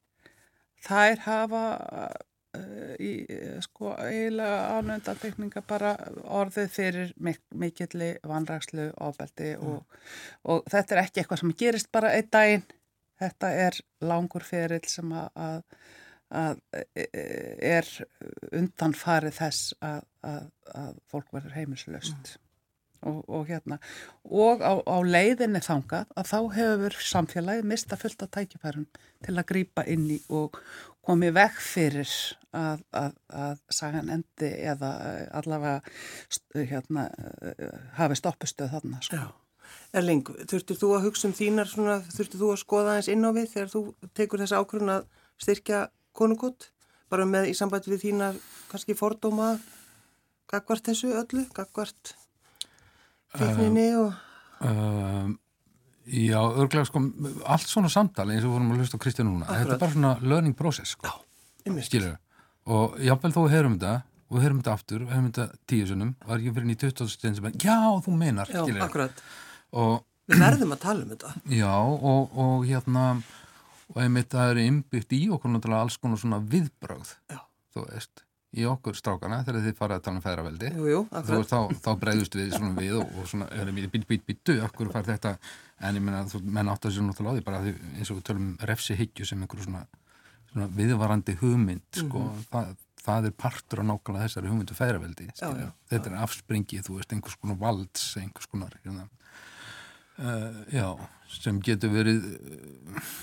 þær 0.85 1.23
hafa 1.25 1.63
uh, 2.57 2.95
í 2.99 3.11
uh, 3.25 3.59
sko 3.65 3.93
eiginlega 3.97 4.79
ánöndatekninga 4.79 5.63
bara 5.67 5.93
orðið 6.23 6.73
fyrir 6.73 7.13
mik 7.17 7.41
mikilli 7.53 8.11
vanrakslu 8.27 8.89
ofbeldi 9.09 9.55
og, 9.59 10.01
og 10.43 10.67
þetta 10.71 10.95
er 10.95 11.03
ekki 11.05 11.23
eitthvað 11.23 11.43
sem 11.43 11.55
gerist 11.63 11.91
bara 11.91 12.13
einn 12.17 12.29
daginn. 12.31 12.67
Þetta 13.19 13.47
er 13.67 13.75
langur 14.07 14.45
ferill 14.47 14.85
sem 14.87 15.09
að, 15.11 15.31
að 15.35 15.63
að 16.29 16.59
e- 16.77 17.07
e- 17.09 17.55
er 17.77 17.87
undanfarið 18.53 19.39
þess 19.39 19.73
að, 19.81 20.03
að, 20.21 20.45
að 20.77 20.99
fólk 21.09 21.33
verður 21.33 21.55
heimilslaust 21.57 22.37
og, 23.07 23.23
og 23.29 23.47
hérna 23.49 23.77
og 24.25 24.61
á, 24.65 24.73
á 24.83 24.97
leiðinni 25.05 25.61
þangað 25.63 26.09
að 26.19 26.29
þá 26.31 26.39
hefur 26.57 26.97
samfélagið 27.11 27.67
mista 27.71 27.97
fullt 27.99 28.23
af 28.25 28.31
tækifærum 28.35 28.87
til 29.25 29.35
að 29.37 29.47
grípa 29.51 29.85
inn 29.87 30.07
í 30.15 30.19
og 30.29 30.57
komi 31.05 31.29
veg 31.33 31.55
fyrir 31.63 32.09
að, 32.53 32.81
að, 32.93 33.13
að 33.33 33.61
sagan 33.73 34.09
endi 34.13 34.49
eða 34.69 34.89
eh, 35.09 35.27
allavega 35.39 35.79
st- 36.29 36.65
hérna, 36.69 37.07
eh, 37.41 37.77
hafi 37.97 38.17
stoppustöð 38.19 38.73
þarna 38.75 38.99
sko. 39.05 39.21
Erling, 39.93 40.25
þurftir 40.49 40.77
þú 40.77 40.91
að 40.97 41.07
hugsa 41.07 41.29
um 41.29 41.33
þínar 41.37 41.69
svona, 41.69 41.95
þurftir 42.13 42.41
þú 42.41 42.51
að 42.53 42.61
skoða 42.61 42.97
eins 42.99 43.09
inn 43.09 43.25
á 43.25 43.29
við 43.33 43.47
þegar 43.55 43.71
þú 43.73 43.81
tekur 44.17 44.43
þessa 44.43 44.61
ákvörðun 44.61 44.93
að 44.99 45.07
styrkja 45.41 45.81
konungótt? 46.17 46.69
Bara 47.09 47.25
með 47.25 47.49
í 47.49 47.55
sambandi 47.57 47.89
við 47.89 48.03
þínar 48.03 48.37
kannski 48.69 48.93
fordóma 48.97 49.55
gagvart 50.49 50.85
þessu 50.89 51.09
öllu, 51.17 51.45
gagvart 51.57 52.13
fíkninni 53.35 53.87
og... 53.99 54.13
Um, 54.59 55.37
já, 56.09 56.39
örglega 56.41 56.87
sko, 56.89 57.01
allt 57.45 57.69
svona 57.69 57.89
samtali 57.93 58.35
eins 58.35 58.43
og 58.43 58.49
við 58.51 58.57
vorum 58.57 58.71
að 58.73 58.81
hlusta 58.81 58.99
á 58.99 59.03
Kristján 59.03 59.29
núna, 59.29 59.47
þetta 59.47 59.75
er 59.75 59.81
bara 59.83 59.95
svona 59.95 60.13
learning 60.25 60.55
process, 60.57 60.95
sko, 60.97 61.11
Einmitt. 61.65 61.87
skilur 61.87 62.17
og 62.69 62.97
jáfnvel 63.01 63.33
þó 63.35 63.41
við 63.45 63.55
heyrum 63.55 63.77
þetta 63.79 63.93
og 64.29 64.35
við 64.37 64.45
heyrum 64.45 64.61
þetta 64.61 64.75
aftur, 64.75 65.03
við 65.05 65.13
heyrum 65.15 65.29
þetta 65.31 65.61
tíu 65.69 65.87
sunnum 65.89 66.15
var 66.25 66.41
ekki 66.41 66.53
fyrir 66.57 66.69
ný 66.69 66.77
20. 66.83 67.11
stund 67.13 67.39
sem 67.39 67.49
er, 67.49 67.57
já, 67.63 67.77
þú 68.05 68.15
meinar, 68.19 68.51
Já, 68.51 68.61
skilur 68.65 68.85
akkurat. 68.85 69.23
og 69.71 69.93
við 70.29 70.43
verðum 70.43 70.75
að 70.75 70.81
tala 70.83 71.05
um 71.05 71.13
þetta 71.13 71.33
Já, 71.59 71.71
og, 71.79 72.35
og 72.45 72.65
hérna 72.67 73.05
og 73.89 74.01
einmitt 74.03 74.33
það 74.33 74.51
eru 74.53 74.65
innbyggt 74.69 75.15
í 75.17 75.21
okkur 75.33 75.53
náttúrulega 75.55 75.87
alls 75.87 75.97
konar 76.01 76.21
svona 76.21 76.41
viðbrögð 76.51 77.15
Já. 77.31 77.39
þú 77.73 77.85
veist, 77.87 78.25
í 78.57 78.65
okkur 78.65 78.97
strákana 78.97 79.43
þegar 79.45 79.65
þið 79.67 79.75
farið 79.77 79.99
að 79.99 80.03
tala 80.07 80.17
um 80.19 80.23
feðraveldi. 80.25 80.69
Jú, 80.73 80.85
jú, 80.89 81.01
þú 81.11 81.19
akkurat. 81.19 81.51
þá, 81.51 81.81
þá 81.85 81.89
breyðust 82.01 82.37
við 82.39 82.53
svona 82.55 82.71
við 82.79 82.95
og, 82.97 83.11
og 83.21 83.29
svona, 83.29 83.47
erum 83.61 83.77
við 83.77 83.89
být, 83.93 84.07
být, 84.09 84.25
býtu, 84.25 84.55
okkur 84.65 84.89
fær 84.95 85.05
þetta? 85.05 85.33
En 85.85 85.99
ég 85.99 86.05
meina, 86.05 86.23
þú 86.31 86.41
menn 86.57 86.71
átt 86.73 86.87
að 86.89 86.95
sér 86.95 87.05
náttúrulega 87.05 87.35
á 87.35 87.37
því 87.37 87.45
bara 87.45 87.61
því, 87.65 87.73
eins 87.99 88.09
og 88.09 88.19
við 88.19 88.25
tölum 88.31 88.47
um 88.47 88.69
refsi 88.71 88.97
hyggju 88.97 89.29
sem 89.29 89.45
einhverju 89.45 89.67
svona, 89.67 89.83
svona 90.49 90.69
viðvarandi 90.79 91.37
hugmynd, 91.43 91.85
sko, 92.01 92.25
það, 92.49 92.73
það 93.05 93.29
er 93.29 93.37
partur 93.45 93.83
á 93.85 93.89
nákvæmlega 93.93 94.25
þessari 94.25 94.51
hugmyndu 94.51 94.77
feðraveldi 94.81 95.29
Já, 95.29 95.47
já. 95.53 95.69
þetta 95.93 96.11
er 96.11 96.19
afspringið, 96.25 96.85
þú 96.89 96.97
veist, 96.97 97.15
einhvers 97.15 97.39
konar 97.39 97.61
valds, 97.61 98.09
einhvers 98.19 98.49
konar 98.49 98.75
hérna, 98.81 99.05
uh, 100.17 100.63
já, 100.73 100.87
sem 101.37 101.61
getur 101.63 101.93
verið 101.93 102.25
uh, 102.33 103.13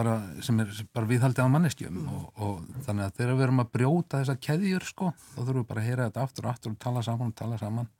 bara, 0.00 0.16
sem 0.46 0.60
er 0.64 0.72
bara 0.96 1.10
viðhaldið 1.10 1.44
á 1.46 1.54
manneskjum 1.54 2.00
og, 2.08 2.24
og 2.40 2.84
þannig 2.88 3.06
að 3.06 3.16
þegar 3.20 3.36
við 3.38 3.46
erum 3.46 3.62
að 3.64 3.72
brjóta 3.76 4.20
þessar 4.22 4.40
keðjur 4.48 4.86
sko, 4.88 5.12
þá 5.34 5.38
þurfum 5.42 5.60
við 5.62 5.68
bara 5.70 5.84
að 5.84 5.88
heyra 5.90 6.08
þetta 6.08 6.24
aftur 6.26 6.48
og 6.48 6.54
aftur 6.54 6.74
og 6.74 6.80
tala 6.86 7.04
saman 7.06 7.32
og 7.34 7.38
tala 7.40 7.60
saman 7.60 7.90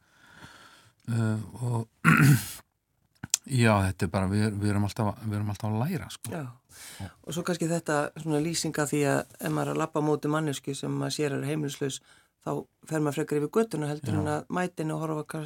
uh, 1.10 1.66
og 1.68 2.10
já, 3.62 3.74
þetta 3.88 4.06
er 4.06 4.12
bara 4.16 4.30
við, 4.30 4.46
við, 4.60 4.70
erum 4.72 4.88
alltaf, 4.88 5.12
við 5.26 5.36
erum 5.40 5.52
alltaf 5.54 5.70
að 5.70 5.78
læra 5.84 6.08
sko 6.14 6.34
Já, 6.34 6.46
og 7.26 7.34
svo 7.34 7.44
kannski 7.46 7.68
þetta 7.70 7.98
svona 8.20 8.40
lýsinga 8.44 8.86
því 8.90 9.02
að 9.10 9.20
ef 9.40 9.52
maður 9.52 9.72
er 9.72 9.74
að 9.74 9.82
lappa 9.84 10.02
móti 10.04 10.30
mannesku 10.32 10.74
sem 10.78 10.92
maður 11.02 11.16
sér 11.16 11.36
er 11.38 11.46
heimilislaus 11.48 12.00
þá 12.44 12.50
fer 12.88 13.02
maður 13.04 13.20
frekar 13.20 13.40
yfir 13.40 13.54
göttuna 13.58 13.90
heldur 13.90 14.16
Já. 14.16 14.20
en 14.22 14.30
að 14.34 14.52
mætinu 14.56 14.96
og 14.96 15.02
horfa, 15.04 15.42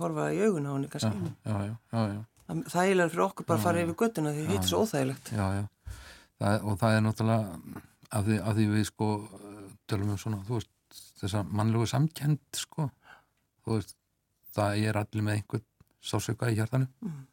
horfa 0.00 0.28
í 0.32 0.42
auguna 0.46 0.72
á 0.72 0.74
henni 0.76 0.88
já, 0.88 0.92
kannski. 0.94 1.32
já, 1.44 1.56
já, 1.66 1.74
já, 1.92 2.04
já. 2.14 2.20
Það 2.50 2.62
það 2.72 2.80
er 2.80 2.88
eiginlega 2.88 3.12
fyrir 3.12 3.24
okkur 3.26 3.46
bara 3.46 3.60
að 3.60 3.66
fara 3.66 3.80
Já, 3.80 3.84
yfir 3.86 3.98
göttuna 4.00 4.32
því 4.34 4.46
hitt 4.48 4.62
er 4.64 4.70
svo 4.70 4.80
óþægilegt. 4.84 5.32
já, 5.36 5.44
já. 5.58 5.64
Það, 6.40 6.58
og 6.64 6.78
það 6.80 6.96
er 6.96 7.02
náttúrulega 7.04 7.80
af 8.10 8.26
því, 8.26 8.36
af 8.40 8.54
því 8.56 8.68
við 8.74 8.86
sko 8.88 9.08
tölum 9.90 10.14
um 10.14 10.20
svona, 10.20 10.40
þú 10.48 10.58
veist, 10.58 10.70
þessa 11.20 11.42
mannlegu 11.46 11.88
samkend 11.90 12.40
sko, 12.56 12.88
þú 13.64 13.76
veist 13.76 13.96
það 14.54 14.86
er 14.88 14.98
allir 14.98 15.26
með 15.26 15.38
einhvern 15.38 15.66
sásauka 16.00 16.48
í 16.48 16.56
hjartanu. 16.56 16.88
Mm. 17.04 17.26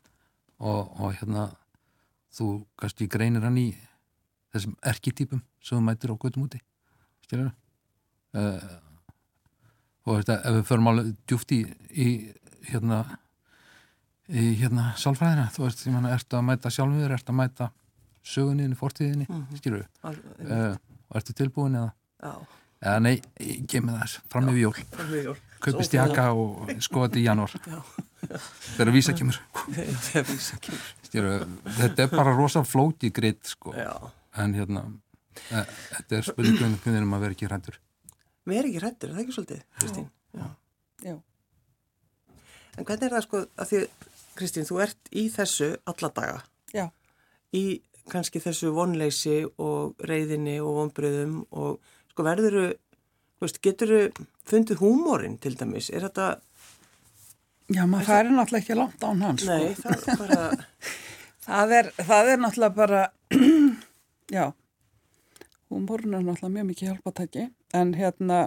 og, 0.60 0.90
og 1.00 1.14
hérna 1.16 1.48
þú 2.34 2.48
kannski 2.80 3.08
greinir 3.10 3.46
hann 3.46 3.60
í 3.62 3.70
þessum 4.54 4.76
erkitýpum 4.86 5.44
sem 5.62 5.78
þú 5.78 5.84
mætir 5.86 6.14
á 6.14 6.16
göttum 6.18 6.48
úti 6.48 6.60
skilur 7.26 7.52
uh, 8.38 8.60
og 10.08 10.18
veist, 10.18 10.32
ef 10.32 10.58
við 10.58 10.68
förum 10.70 10.92
alveg 10.92 11.14
djúft 11.30 11.54
í, 11.56 11.62
í 11.92 12.08
hérna 12.70 13.04
í 14.28 14.54
hérna 14.60 14.92
sálfræðina 15.00 15.50
þú 15.56 15.66
veist, 15.66 15.86
ég 15.88 15.96
manna, 15.96 16.14
ertu 16.16 16.40
að 16.40 16.48
mæta 16.50 16.74
sjálfur 16.74 17.16
ertu 17.16 17.34
að 17.34 17.40
mæta 17.42 17.70
sögunniðinni, 18.28 18.78
fortíðinni 18.80 19.28
mm 19.30 19.42
Mhm. 19.48 19.58
skilur 19.62 19.84
við, 19.84 20.52
uh, 20.52 20.78
og 21.10 21.20
ertu 21.22 21.34
tilbúin 21.38 21.76
eða, 21.80 21.92
Já, 22.24 22.34
eða 22.82 23.02
nei, 23.02 23.16
kemur 23.72 24.00
þess 24.02 24.20
fram 24.30 24.50
yfir 24.52 24.62
jól, 24.68 24.74
það 24.92 25.16
er 25.22 25.42
kaupist 25.64 25.94
jakka 25.98 26.26
og 26.34 26.70
skoða 26.86 27.08
þetta 27.08 27.20
í 27.22 27.26
janúar. 27.26 27.54
Já, 27.68 27.80
þegar 28.78 28.92
vísa 28.94 29.14
kemur. 29.18 29.40
Þegar 30.08 30.26
vísa 30.30 30.58
kemur. 30.62 30.86
skilur, 31.08 31.32
við, 31.40 31.74
þetta 31.80 32.04
er 32.04 32.10
bara 32.14 32.34
rosa 32.36 32.64
flóti 32.68 33.10
gritt 33.14 33.46
sko, 33.48 33.74
Já, 33.78 33.94
en 34.38 34.54
hérna 34.58 34.84
e, 35.52 35.64
þetta 35.96 36.18
er 36.20 36.28
spurningum 36.28 36.76
hvernig 36.84 37.06
um 37.08 37.14
að 37.18 37.24
vera 37.26 37.38
ekki 37.38 37.48
hrættur 37.50 37.80
við 38.48 38.58
erum 38.60 38.70
ekki 38.72 38.80
hrættir, 38.84 39.10
er 39.10 39.16
það 39.16 39.24
ekki 39.24 39.36
svolítið, 39.38 39.64
Kristín? 39.80 40.10
Já. 40.34 40.46
Já. 41.04 41.16
En 42.78 42.86
hvernig 42.86 43.08
er 43.08 43.16
það 43.18 43.26
sko 43.26 43.42
að 43.58 43.72
því, 43.72 43.80
Kristín, 44.38 44.68
þú 44.70 44.78
ert 44.86 45.10
í 45.12 45.24
þessu 45.34 45.70
alla 45.90 46.10
daga, 46.20 46.42
Já, 46.76 46.86
í 47.56 47.64
kannski 48.12 48.42
þessu 48.44 48.74
vonleysi 48.76 49.40
og 49.58 49.96
reyðinni 50.08 50.58
og 50.64 50.82
vonbröðum 50.82 51.40
og 51.52 51.80
sko 52.12 52.26
verðuru, 52.28 52.68
veist, 53.42 53.62
geturðu 53.64 54.12
fundið 54.48 54.82
húmórin 54.82 55.38
til 55.42 55.56
dæmis, 55.60 55.92
er 55.94 56.08
þetta, 56.08 56.30
já 57.74 57.84
maður 57.86 58.10
færi 58.10 58.32
náttúrulega 58.34 58.64
ekki 58.64 58.80
langt 58.80 59.04
án 59.04 59.26
hans. 59.26 59.44
sko. 59.44 59.58
nei, 59.58 59.76
það 59.78 59.98
er 59.98 60.24
bara, 60.24 60.48
Það 61.48 61.74
er, 61.78 61.90
það 61.96 62.30
er 62.30 62.42
náttúrulega 62.44 62.76
bara, 62.76 63.02
já, 64.38 64.50
húmórun 65.72 66.18
er 66.18 66.26
náttúrulega 66.26 66.56
mjög 66.58 66.66
mikið 66.72 66.90
hjálpatæki, 66.90 67.46
en 67.80 67.94
hérna, 67.96 68.40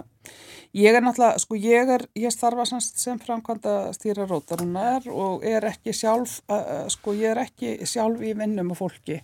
ég 0.77 0.93
er 0.93 1.01
náttúrulega, 1.01 1.41
sko 1.41 1.57
ég 1.57 1.89
er, 1.95 2.05
ég 2.21 2.35
starfa 2.35 2.67
sem, 2.69 2.83
sem 2.83 3.17
framkvæmda 3.21 3.73
stýra 3.97 4.27
rótarinnar 4.29 5.09
og 5.09 5.41
er 5.49 5.65
ekki 5.71 5.95
sjálf, 5.97 6.43
uh, 6.45 6.85
sko 6.93 7.15
ég 7.17 7.33
er 7.33 7.41
ekki 7.47 7.79
sjálf 7.89 8.21
í 8.21 8.35
vinnum 8.37 8.75
og 8.75 8.83
fólki 8.83 9.17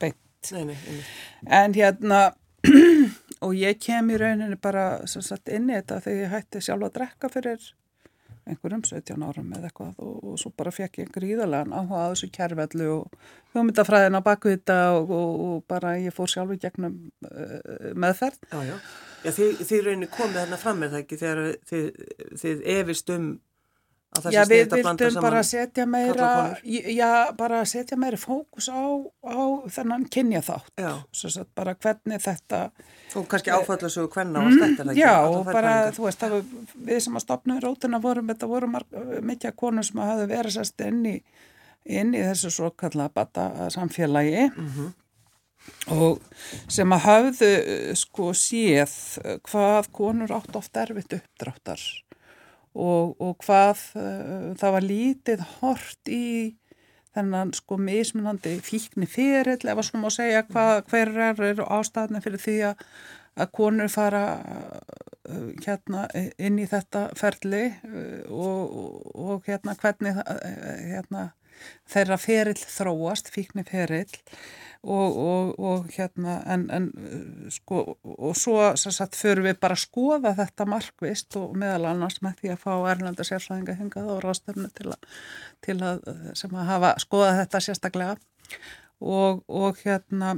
beint. 0.00 0.20
nei, 0.52 0.64
nei, 0.70 0.76
nei. 0.88 1.04
En 1.60 1.76
hérna, 1.76 2.20
og 3.44 3.54
ég 3.58 3.80
kem 3.82 4.10
í 4.12 4.18
rauninni 4.20 4.60
bara 4.60 5.06
sagt 5.06 5.48
inn 5.52 5.70
í 5.70 5.78
þetta 5.78 6.02
þegar 6.04 6.22
ég 6.22 6.36
hætti 6.36 6.62
sjálf 6.64 6.88
að 6.88 6.94
drekka 6.98 7.32
fyrir 7.32 7.72
einhverjum 8.44 8.82
17 8.84 9.24
árum 9.24 9.52
eða 9.56 9.70
eitthvað 9.70 10.00
og, 10.04 10.16
og 10.20 10.36
svo 10.40 10.50
bara 10.56 10.72
fekk 10.74 11.00
ég 11.00 11.12
gríðarlegan 11.14 11.72
áhuga 11.72 12.02
á 12.04 12.12
þessu 12.12 12.28
kærvellu 12.34 12.88
og 12.92 13.14
hugmyndafræðina 13.54 14.20
baku 14.24 14.52
þetta 14.52 14.76
og, 14.98 15.12
og, 15.16 15.40
og 15.46 15.64
bara 15.70 15.94
ég 16.02 16.14
fór 16.14 16.28
sjálf 16.30 16.52
í 16.52 16.60
gegnum 16.60 16.98
uh, 17.24 17.90
meðferð. 17.96 18.44
Já, 18.50 18.60
já. 18.68 18.76
Já, 19.24 19.30
þið, 19.38 19.64
þið 19.64 19.82
rauninni 19.86 20.10
komið 20.12 20.40
þarna 20.42 20.60
fram 20.60 20.84
er 20.84 20.92
það 20.92 21.04
ekki 21.04 21.20
þegar 21.22 21.42
þið, 21.70 21.84
þið 22.42 22.64
efist 22.74 23.12
um 23.14 23.28
að 23.30 23.32
það 23.32 23.38
Já, 24.14 24.44
við 24.46 24.60
að 24.70 24.78
vildum 24.78 25.16
bara 25.24 25.40
setja 25.42 25.84
meira, 25.90 26.28
já, 26.94 27.08
bara 27.36 27.64
setja 27.66 27.96
meira 27.98 28.16
fókus 28.20 28.68
á, 28.70 28.78
á 29.26 29.38
þennan 29.74 30.04
kynja 30.08 30.40
þátt. 30.46 30.70
Svo 31.10 31.30
sagt 31.34 31.50
bara 31.58 31.74
hvernig 31.74 32.22
þetta 32.22 32.60
og 33.18 33.26
kannski 33.30 33.50
áfallasögu 33.54 34.08
hvenna 34.14 34.40
og 34.46 34.52
stættar 34.54 34.86
það 34.86 34.92
ekki. 34.94 35.02
Já, 35.02 35.14
og 35.26 35.44
bara, 35.50 35.74
þú 35.94 36.06
veist, 36.06 36.22
var, 36.22 36.44
við 36.86 37.00
sem 37.04 37.18
að 37.18 37.24
stopna 37.26 37.58
rótina 37.62 38.00
vorum, 38.02 38.26
þetta 38.30 38.46
voru 38.50 38.70
af 39.50 39.56
konur 39.56 39.84
sem 39.86 39.98
hafði 40.02 40.26
verið 40.30 40.56
sérst 40.60 40.86
inn 40.86 41.04
í, 41.10 41.16
inn 41.84 42.14
í 42.14 42.22
þessu 42.22 42.50
svo 42.54 42.70
kalla 42.70 43.08
bata 43.14 43.50
samfélagi 43.74 44.50
Mhm. 44.54 44.92
og 45.96 46.20
sem 46.68 46.90
að 46.92 47.00
hafðu 47.06 47.50
sko 47.96 48.30
séð 48.36 48.94
hvað 49.48 49.86
konur 49.96 50.28
átt 50.36 50.56
oft 50.56 50.76
erfitt 50.76 51.14
uppdráttar 51.16 51.80
og, 52.74 53.14
og 53.22 53.38
hvað 53.44 53.82
uh, 53.98 54.52
það 54.58 54.76
var 54.76 54.86
lítið 54.86 55.42
hort 55.60 56.10
í 56.10 56.54
þennan 57.14 57.52
sko 57.54 57.78
mismunandi 57.78 58.56
fíkni 58.66 59.06
fyrirl 59.10 59.70
ef 59.70 59.78
að 59.78 59.86
svo 59.86 60.00
má 60.02 60.08
segja 60.10 60.42
hvað, 60.48 60.80
hver 60.90 61.12
er, 61.28 61.42
er 61.52 61.62
ástæðan 61.62 62.24
fyrir 62.24 62.42
því 62.42 62.56
að, 62.72 62.82
að 63.38 63.52
konur 63.54 63.92
fara 63.92 64.24
uh, 64.34 65.46
hérna 65.64 66.08
inn 66.34 66.58
í 66.58 66.66
þetta 66.70 67.06
ferli 67.18 67.64
uh, 67.70 68.26
og, 68.34 68.76
og, 69.14 69.34
hérna 69.46 69.78
hvernig 69.78 70.18
hérna, 70.18 71.30
þeirra 71.86 72.18
ferill 72.18 72.58
þróast, 72.58 73.30
fíkni 73.30 73.62
ferill 73.68 74.10
og, 74.84 75.16
og, 75.16 75.58
og 75.58 75.86
hérna 75.96 76.36
en, 76.54 76.64
en 76.70 76.86
uh, 76.92 77.50
sko 77.52 77.96
og 78.04 78.36
svo 78.36 78.68
sagt 78.76 79.16
förum 79.16 79.48
við 79.48 79.58
bara 79.60 79.76
að 79.76 79.84
skoða 79.86 80.34
þetta 80.36 80.66
markvist 80.68 81.36
og 81.40 81.54
meðal 81.56 81.88
annars 81.90 82.20
með 82.24 82.40
því 82.40 82.52
að 82.52 82.62
fá 82.64 82.72
erlenda 82.92 83.26
sérfræðinga 83.26 83.78
hingað 83.80 84.10
og 84.12 84.22
ráðstöfnu 84.24 84.70
til 84.76 84.90
að, 84.92 85.08
til 85.64 85.78
að 85.80 86.04
uh, 86.10 86.26
sem 86.36 86.54
að 86.54 86.68
hafa 86.72 86.94
skoðað 87.02 87.40
þetta 87.42 87.62
sérstaklega. 87.68 88.16
Og, 89.00 89.40
og 89.48 89.80
hérna 89.84 90.34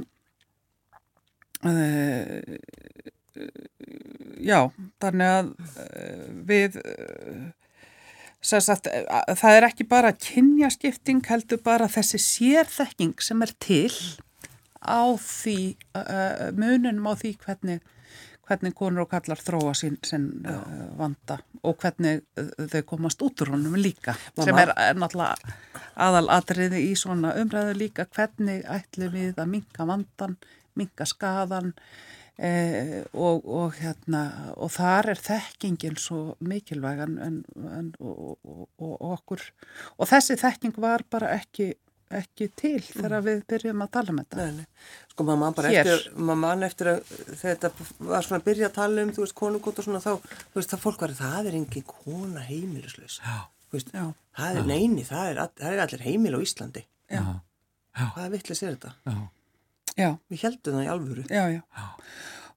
uh, 1.67 2.55
já, 4.39 4.59
þannig 5.03 5.33
að 5.35 5.53
uh, 5.59 6.27
við 6.47 6.79
sem 8.47 8.61
sagt, 8.63 8.87
það 9.41 9.57
er 9.57 9.65
ekki 9.67 9.83
bara 9.89 10.13
kynjaskipting 10.13 11.25
heldur 11.27 11.59
bara 11.63 11.89
þessi 11.91 12.19
sérþekking 12.21 13.17
sem 13.23 13.41
er 13.43 13.51
til 13.59 13.91
á 14.81 15.03
því 15.21 15.59
uh, 15.97 16.49
mununum 16.57 17.09
á 17.09 17.13
því 17.19 17.37
hvernig 17.45 17.85
hvernig 18.47 18.71
konur 18.77 19.03
og 19.03 19.09
kallar 19.11 19.39
þróa 19.43 19.73
sín, 19.75 19.97
sín 20.07 20.29
uh, 20.47 20.61
vanda 20.95 21.41
og 21.67 21.81
hvernig 21.81 22.21
þau 22.71 22.83
komast 22.87 23.21
út 23.25 23.43
úr 23.43 23.57
honum 23.57 23.75
líka 23.75 24.15
Mamma. 24.37 24.45
sem 24.45 24.61
er, 24.61 24.71
er 24.79 25.01
náttúrulega 25.01 25.57
aðal 25.97 26.27
atriði 26.33 26.83
í 26.91 26.93
svona 26.97 27.33
umræðu 27.41 27.73
líka. 27.77 28.05
Hvernig 28.13 28.65
ætlum 28.69 29.15
við 29.15 29.41
að 29.41 29.49
minka 29.55 29.87
vandan, 29.89 30.37
minka 30.77 31.07
skadan 31.09 31.73
eh, 32.37 33.01
og, 33.13 33.45
og, 33.45 33.73
hérna, 33.79 34.53
og 34.55 34.71
þar 34.77 35.13
er 35.15 35.23
þekkingin 35.25 35.97
svo 36.01 36.21
mikilvæg 36.39 37.03
en, 37.07 37.17
en, 37.25 37.91
og, 37.99 38.37
og, 38.43 38.63
og 38.77 38.95
okkur. 39.17 39.43
Og 39.97 40.09
þessi 40.11 40.37
þekking 40.39 40.77
var 40.81 41.05
bara 41.09 41.33
ekki 41.39 41.73
ekki 42.21 42.47
til 42.55 42.79
þegar 42.85 43.21
við 43.25 43.41
byrjum 43.51 43.81
að 43.83 43.89
tala 43.97 44.13
um 44.13 44.19
þetta. 44.21 44.37
Nei, 44.37 44.51
nei. 44.61 44.65
Sko 45.11 45.25
maður 45.27 45.39
man 45.41 45.55
bara 45.57 45.71
Hér. 45.73 45.79
eftir, 45.91 46.13
maður 46.15 46.39
man 46.43 46.63
eftir 46.67 46.89
að 46.93 47.11
þetta 47.41 47.71
var 47.99 48.23
svona 48.27 48.39
að 48.41 48.45
byrja 48.47 48.69
að 48.69 48.75
tala 48.77 49.03
um, 49.03 49.11
þú 49.17 49.23
veist, 49.25 49.35
konukot 49.41 49.81
og 49.81 49.87
svona 49.87 49.99
þá, 50.03 50.11
þú 50.53 50.59
veist, 50.61 50.71
það 50.73 50.83
fólk 50.85 51.01
var, 51.03 51.15
það 51.19 51.49
er 51.51 51.57
engin 51.59 51.87
kona 51.89 52.45
heimilislaus. 52.47 53.19
Já. 53.25 53.37
Já. 53.91 54.05
það 54.37 54.57
er 54.61 54.67
neini, 54.69 55.03
það 55.03 55.31
er, 55.33 55.39
all, 55.43 55.51
það 55.59 55.73
er 55.75 55.81
allir 55.83 56.03
heimil 56.05 56.37
á 56.37 56.39
Íslandi. 56.45 56.85
Já. 57.11 57.23
Hvaða 57.97 58.29
vittlis 58.31 58.63
er 58.63 58.77
þetta? 58.77 58.93
Já. 59.09 59.17
Já, 59.97 60.09
Við 60.29 60.41
heldum 60.45 60.75
það 60.77 60.85
í 60.85 60.89
alvöru. 60.93 61.23
já, 61.33 61.43
já. 61.57 61.87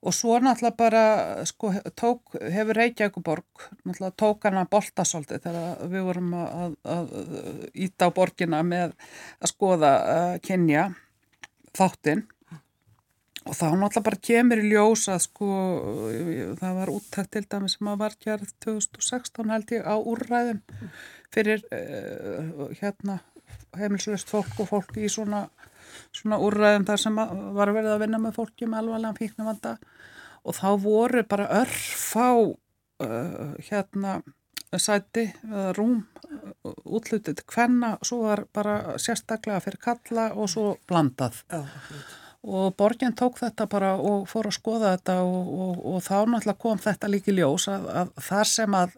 Og 0.01 0.15
svo 0.17 0.39
náttúrulega 0.41 0.77
bara, 0.81 1.05
sko, 1.45 1.75
tók, 1.93 2.33
hefur 2.41 2.79
Reykjavíkuborg, 2.79 3.65
náttúrulega 3.85 4.17
tók 4.17 4.47
hana 4.49 4.65
boltasóldi 4.71 5.37
þegar 5.45 5.83
við 5.93 6.07
vorum 6.07 6.35
að, 6.41 6.77
að, 6.95 7.11
að 7.21 7.65
íta 7.85 8.09
á 8.09 8.17
borgina 8.17 8.63
með 8.65 8.95
að 9.41 9.53
skoða 9.53 9.91
uh, 10.01 10.37
kynja 10.41 10.87
þáttinn. 11.77 12.25
Og 13.45 13.57
þá 13.57 13.67
náttúrulega 13.67 14.07
bara 14.09 14.23
kemur 14.31 14.63
í 14.65 14.71
ljós 14.73 15.05
að 15.13 15.21
sko, 15.27 15.51
það 16.61 16.81
var 16.81 16.95
úttækt 16.97 17.35
til 17.37 17.45
dæmis 17.53 17.77
sem 17.77 17.93
að 17.93 18.03
var 18.07 18.17
gerð 18.25 18.55
2016 18.65 19.53
held 19.53 19.75
ég 19.77 19.85
á 19.85 19.97
úrræðum 20.01 20.63
fyrir 21.33 21.65
uh, 21.77 22.71
hérna 22.81 23.21
heimilslöst 23.77 24.33
fólk 24.33 24.63
og 24.63 24.69
fólk 24.71 24.97
í 25.01 25.09
svona, 25.13 25.45
svona 26.15 26.41
úrræðum 26.43 26.87
þar 26.89 27.03
sem 27.05 27.21
var 27.57 27.73
verið 27.77 27.95
að 27.95 28.03
vinna 28.05 28.21
með 28.23 28.37
fólki 28.39 28.69
með 28.69 28.83
alvarlega 28.83 29.19
fíknumvanda 29.21 29.77
og 30.45 30.57
þá 30.57 30.69
voru 30.83 31.25
bara 31.29 31.49
örfá 31.61 32.29
uh, 32.37 33.53
hérna 33.69 34.21
sæti 34.71 35.27
eða 35.49 35.75
rúm 35.77 35.99
uh, 35.99 36.75
útlutið 36.85 37.43
hvenna, 37.51 37.97
svo 38.07 38.23
var 38.29 38.47
bara 38.55 38.97
sérstaklega 39.03 39.61
fyrir 39.65 39.83
kalla 39.83 40.31
og 40.37 40.51
svo 40.53 40.75
blandað 40.89 41.43
Já, 41.51 41.63
akkurat. 41.65 42.17
Og 42.41 42.73
borginn 42.77 43.13
tók 43.13 43.37
þetta 43.37 43.67
bara 43.69 43.91
og 44.01 44.25
fór 44.31 44.49
að 44.49 44.57
skoða 44.57 44.95
þetta 44.95 45.17
og, 45.27 45.49
og, 45.53 45.81
og 45.91 45.99
þá 46.07 46.15
náttúrulega 46.25 46.63
kom 46.63 46.79
þetta 46.81 47.11
líki 47.13 47.35
ljós 47.37 47.67
að, 47.69 47.85
að 48.01 48.13
þar 48.31 48.49
sem 48.49 48.77
að 48.79 48.95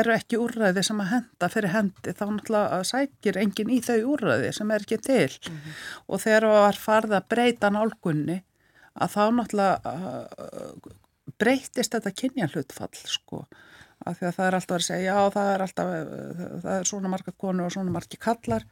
eru 0.00 0.12
ekki 0.12 0.40
úrræði 0.42 0.84
sem 0.84 1.00
að 1.00 1.12
henda 1.14 1.50
fyrir 1.54 1.72
hendi 1.72 2.14
þá 2.18 2.24
náttúrulega 2.26 2.82
sækir 2.90 3.40
enginn 3.40 3.72
í 3.72 3.80
þau 3.86 3.96
úrræði 4.12 4.52
sem 4.58 4.74
er 4.76 4.84
ekki 4.84 5.00
til. 5.08 5.30
Og 6.08 6.20
þegar 6.20 6.48
það 6.48 6.64
var 6.66 6.80
farið 6.84 7.16
að 7.16 7.28
breyta 7.32 7.72
nálgunni 7.72 8.38
að 8.92 9.16
þá 9.16 9.22
náttúrulega 9.38 9.96
uh, 9.96 10.94
breytist 11.40 11.96
þetta 11.96 12.16
kynja 12.18 12.50
hlutfall 12.52 12.92
sko 13.08 13.46
af 14.06 14.18
því 14.18 14.28
að 14.28 14.36
það 14.36 14.46
er 14.46 14.56
alltaf 14.58 14.76
að 14.76 14.84
segja, 14.86 15.14
já 15.14 15.32
það 15.34 15.50
er 15.52 15.64
alltaf 15.66 15.90
það 16.64 16.74
er 16.74 16.90
svona 16.90 17.12
marga 17.12 17.34
konur 17.44 17.68
og 17.68 17.74
svona 17.74 17.94
margi 17.94 18.20
kallar 18.20 18.66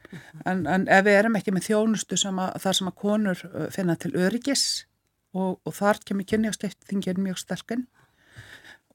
en, 0.45 0.63
en 0.65 0.87
ef 0.87 1.03
við 1.07 1.17
erum 1.19 1.39
ekki 1.39 1.55
með 1.55 1.67
þjónustu 1.69 2.19
sem 2.19 2.39
að, 2.43 2.53
þar 2.63 2.79
sem 2.79 2.91
að 2.91 2.97
konur 3.03 3.43
uh, 3.49 3.67
finna 3.73 3.97
til 3.99 4.13
öryggis 4.19 4.65
og, 5.31 5.59
og 5.63 5.75
þar 5.77 6.01
kemur 6.05 6.27
kynjastiftingin 6.29 7.21
mjög 7.23 7.41
sterkinn 7.41 7.85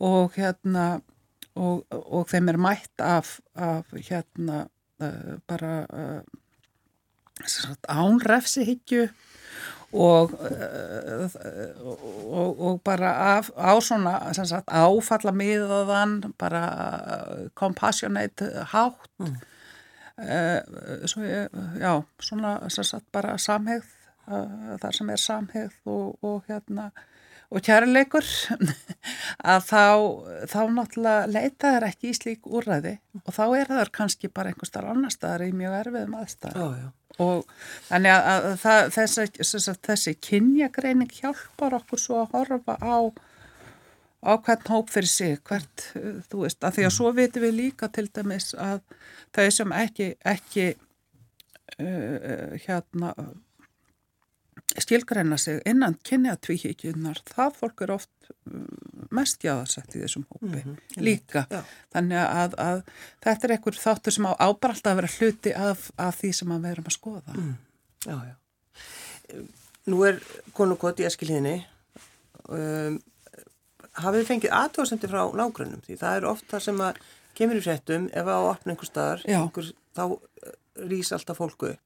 og 0.04 0.36
hérna 0.36 0.86
og, 1.56 1.86
og 1.88 2.26
þeim 2.30 2.52
er 2.52 2.60
mætt 2.60 3.04
af, 3.04 3.38
af 3.54 3.92
hérna 3.96 4.66
uh, 5.00 5.36
bara 5.48 5.76
uh, 5.88 6.20
sagt, 7.44 7.88
ánrefsihyggju 7.88 9.08
og, 9.96 10.32
uh, 10.40 11.36
og, 12.30 12.60
og 12.68 12.80
bara 12.84 13.12
af, 13.36 13.50
á 13.56 13.72
svona 13.80 14.14
sagt, 14.36 14.68
áfalla 14.68 15.32
miðaðan 15.32 16.18
bara 16.38 16.62
compassionate 17.54 18.50
hátt 18.72 19.10
mm. 19.18 19.36
uh, 20.20 21.04
svo, 21.08 21.26
já, 21.80 21.92
svona 22.20 22.58
sagt, 22.68 23.06
bara 23.12 23.38
samhegð 23.38 23.92
þar 24.82 24.96
sem 24.96 25.10
er 25.14 25.20
samhegð 25.22 25.74
og, 25.86 26.16
og 26.26 26.48
hérna 26.48 26.90
og 27.54 27.62
kærleikur 27.62 28.26
að 29.52 29.66
þá, 29.68 29.82
þá 30.50 30.60
náttúrulega 30.74 31.30
leita 31.30 31.74
þær 31.76 31.88
ekki 31.90 32.10
í 32.10 32.16
slík 32.16 32.48
úrræði 32.50 32.96
og 33.22 33.34
þá 33.36 33.44
er 33.46 33.70
þær 33.70 33.92
kannski 34.00 34.30
bara 34.32 34.52
einhver 34.52 34.70
starf 34.70 34.90
annar 34.92 35.14
staðar 35.14 35.46
í 35.46 35.52
mjög 35.56 35.76
erfiðum 35.82 36.16
aðstæðar. 36.20 36.88
Og 37.22 37.46
þannig 37.88 38.12
að, 38.12 38.26
að 38.32 38.58
það, 38.64 38.82
þessi, 38.96 39.26
þessi, 39.38 39.74
þessi 39.88 40.14
kynjagreining 40.28 41.14
hjálpar 41.16 41.78
okkur 41.80 42.02
svo 42.02 42.20
að 42.24 42.36
horfa 42.36 42.76
á 42.80 42.96
á 44.26 44.32
hvern 44.42 44.70
hóp 44.72 44.90
fyrir 44.90 45.10
sig, 45.10 45.38
hvert, 45.46 45.86
uh, 45.98 46.18
þú 46.30 46.42
veist, 46.44 46.64
að 46.64 46.78
því 46.78 46.86
að 46.88 46.94
svo 46.96 47.12
vitum 47.14 47.46
við 47.46 47.56
líka 47.60 47.88
til 47.92 48.08
dæmis 48.10 48.52
að 48.58 48.80
þau 49.36 49.46
sem 49.54 49.74
ekki, 49.76 50.08
ekki 50.26 50.66
uh, 51.78 52.56
hérna 52.66 53.12
skilgreina 54.74 55.38
sig 55.38 55.60
innan 55.66 55.96
kynjatvíkjunar, 56.04 57.20
það 57.28 57.58
fólk 57.60 57.82
er 57.86 57.92
oft 57.94 58.30
mest 59.14 59.44
jáðarsett 59.44 59.94
í 59.96 60.02
þessum 60.02 60.24
hópi 60.30 60.48
mm 60.48 60.62
-hmm. 60.62 61.02
líka. 61.02 61.46
Já. 61.50 61.62
Þannig 61.94 62.18
að, 62.22 62.56
að 62.58 62.82
þetta 63.24 63.46
er 63.46 63.54
einhver 63.54 63.78
þáttur 63.82 64.16
sem 64.16 64.26
á 64.26 64.32
ábralt 64.38 64.86
að 64.86 64.98
vera 65.00 65.12
hluti 65.18 65.54
af, 65.54 65.90
af 65.96 66.20
því 66.20 66.32
sem 66.32 66.54
við 66.56 66.70
erum 66.70 66.90
að 66.90 66.96
skoða. 66.98 67.36
Mm. 67.36 67.54
Já, 68.06 68.16
já. 68.26 68.34
Nú 69.86 70.02
er 70.04 70.20
konukot 70.52 71.00
í 71.00 71.06
eskilíðinni. 71.06 71.66
Um, 72.48 73.00
hafið 73.92 74.20
þið 74.20 74.28
fengið 74.30 74.56
aðtóðsendir 74.60 75.10
frá 75.10 75.22
nágrunum? 75.34 75.82
Því 75.86 75.98
það 76.02 76.16
er 76.16 76.24
oft 76.26 76.46
það 76.50 76.62
sem 76.62 76.80
að 76.80 77.00
kemur 77.34 77.56
í 77.56 77.62
fréttum 77.62 78.10
ef 78.12 78.26
að 78.26 78.50
opna 78.50 78.72
einhver 78.72 78.90
staðar, 78.90 79.22
þá 79.94 80.04
rýs 80.76 81.12
alltaf 81.12 81.38
fólku 81.38 81.72
upp 81.72 81.85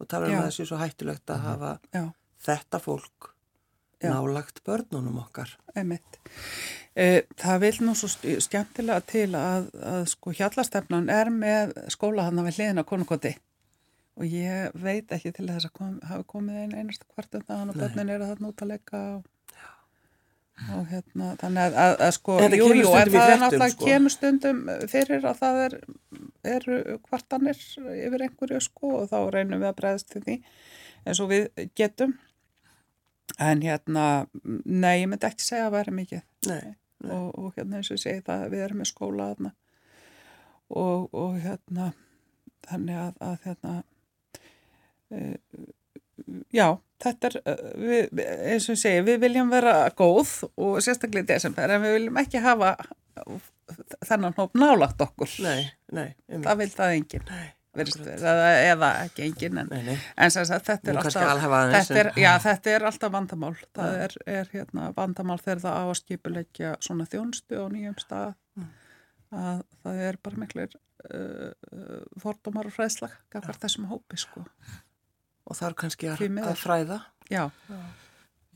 og 0.00 0.08
tala 0.10 0.30
um 0.30 0.38
að 0.40 0.48
þessi 0.50 0.66
svo 0.70 0.78
hættulegt 0.80 1.30
að 1.34 1.44
hafa 1.44 1.72
Já. 1.94 2.04
þetta 2.46 2.80
fólk 2.82 3.30
Já. 4.00 4.10
nálagt 4.14 4.62
börnunum 4.64 5.18
okkar. 5.20 5.52
Einmitt. 5.76 6.18
Eh, 6.96 7.22
Það 7.36 7.60
vil 7.60 7.76
nú 7.84 7.94
svo 7.94 8.08
skemmtilega 8.40 9.00
til 9.06 9.28
að, 9.36 9.68
að 9.76 10.06
sko 10.14 10.32
hjallastefnan 10.32 11.10
er 11.12 11.30
með 11.30 11.76
skóla 11.92 12.26
hann 12.28 12.40
við 12.46 12.56
hliðina 12.58 12.82
á 12.82 12.90
konukoti 12.90 13.34
og 14.20 14.26
ég 14.28 14.74
veit 14.74 15.12
ekki 15.14 15.32
til 15.32 15.46
þess 15.48 15.68
að 15.68 15.74
kom, 15.78 15.92
hafi 16.04 16.26
komið 16.28 16.56
einn 16.64 16.74
einasta 16.76 17.06
kvart 17.08 17.36
um 17.38 17.44
það 17.46 17.60
og 17.62 17.76
Nei. 17.76 17.80
börnin 17.84 18.10
eru 18.16 18.26
þarna 18.28 18.50
út 18.50 18.64
að 18.64 18.72
leika 18.74 19.02
og, 19.14 19.28
og 20.76 20.88
hérna 20.90 21.34
þannig 21.40 21.62
að, 21.62 21.76
að, 21.82 21.94
að 22.06 22.12
sko 22.16 22.36
jú, 22.40 22.66
jú, 22.80 22.90
en 22.94 23.12
það 23.12 23.32
er 23.32 23.40
náttúrulega 23.42 23.74
sko. 23.74 23.86
kemur 23.88 24.14
stundum 24.14 24.58
fyrir 24.90 25.28
að 25.30 25.38
það 25.40 25.60
er, 25.64 25.76
eru 26.56 26.80
kvartanir 27.06 27.62
yfir 27.94 28.26
einhverju 28.26 28.60
sko 28.64 28.92
og 29.00 29.08
þá 29.12 29.18
reynum 29.34 29.62
við 29.62 29.70
að 29.70 29.78
bregðast 29.80 30.10
til 30.12 30.22
því 30.26 30.36
eins 31.06 31.22
og 31.22 31.30
við 31.32 31.48
getum 31.78 32.16
en 33.40 33.64
hérna 33.64 34.04
nei, 34.42 35.00
ég 35.02 35.08
myndi 35.10 35.28
ekki 35.30 35.46
segja 35.46 35.70
að 35.70 35.76
vera 35.78 35.96
mikið 35.96 36.22
Nei, 36.50 36.74
nei. 37.00 37.16
og, 37.16 37.32
og 37.38 37.56
hérna 37.56 37.80
eins 37.80 37.90
og 37.90 37.98
ég 37.98 38.04
segi 38.04 38.26
það 38.26 38.46
við 38.54 38.64
erum 38.66 38.82
með 38.82 38.92
skóla 38.92 39.30
þarna 39.32 39.54
og, 40.70 41.08
og 41.16 41.40
hérna 41.40 41.90
þannig 42.68 43.00
að, 43.00 43.12
að 43.24 43.36
hérna 43.46 43.74
e, 45.10 45.24
já, 46.54 46.68
þetta 47.04 47.30
er 47.30 47.38
eh, 47.44 47.62
við, 47.84 48.24
eins 48.54 48.66
og 48.68 48.74
ég 48.76 48.82
segi, 48.82 49.04
við 49.06 49.22
viljum 49.26 49.52
vera 49.52 49.76
góð 49.98 50.34
og 50.56 50.80
sérstaklega 50.84 51.26
í 51.26 51.30
desember 51.34 51.76
en 51.76 51.84
við 51.86 51.96
viljum 51.98 52.20
ekki 52.22 52.42
hafa 52.44 52.74
þennan 54.08 54.36
hóp 54.36 54.54
nálagt 54.58 55.00
okkur 55.04 55.32
nei, 55.44 55.64
nei. 55.92 56.10
einmitt. 56.28 56.46
það 56.48 56.60
vil 56.62 56.70
það 56.74 56.94
enginn 56.98 57.26
Nei, 57.30 57.46
vera, 57.78 58.06
eða, 58.16 58.48
eða 58.72 58.90
ekki 59.04 59.26
enginn 59.28 59.60
en, 59.62 59.68
Nei, 59.70 59.82
nei. 59.92 59.96
en 60.16 60.32
sagt, 60.34 60.66
þetta 60.66 60.90
er 60.90 61.00
alltaf 61.04 61.44
þetta 61.76 62.00
er, 62.02 62.12
já, 62.18 62.30
þetta 62.42 62.74
er 62.74 62.86
alltaf 62.90 63.14
vandamál 63.14 63.54
það 63.60 63.94
Já. 63.94 64.04
er, 64.08 64.16
er 64.40 64.52
hérna, 64.56 64.90
vandamál 64.96 65.38
þegar 65.38 65.64
það 65.66 65.78
á 65.78 65.84
að 65.84 65.98
skipuleggja 66.00 66.74
svona 66.82 67.06
þjónstu 67.12 67.60
á 67.62 67.66
nýjum 67.70 67.98
stað 68.02 68.36
Mm. 68.58 68.66
að 69.30 69.60
það 69.84 69.98
er 70.08 70.16
bara 70.26 70.40
miklir 70.42 70.72
uh, 70.74 71.52
uh, 71.70 72.00
fordómar 72.18 72.66
og 72.66 72.74
fræðslag 72.74 73.12
gafar 73.30 73.60
þessum 73.62 73.84
hópi 73.86 74.18
sko 74.18 74.42
Og 75.46 75.56
það 75.56 75.68
er 75.70 75.74
kannski 75.74 76.10
að, 76.12 76.20
að 76.44 76.58
fræða. 76.60 77.00
já, 77.30 77.50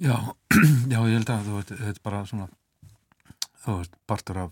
Já, 0.00 0.16
já, 0.92 0.98
ég 1.06 1.14
held 1.14 1.30
að 1.30 1.44
þú 1.46 1.52
veist, 1.56 1.68
þetta 1.70 1.90
er 1.94 1.98
bara 2.02 2.24
svona, 2.26 2.48
þú 3.64 3.76
veist, 3.78 3.92
partur 4.10 4.40
af 4.42 4.50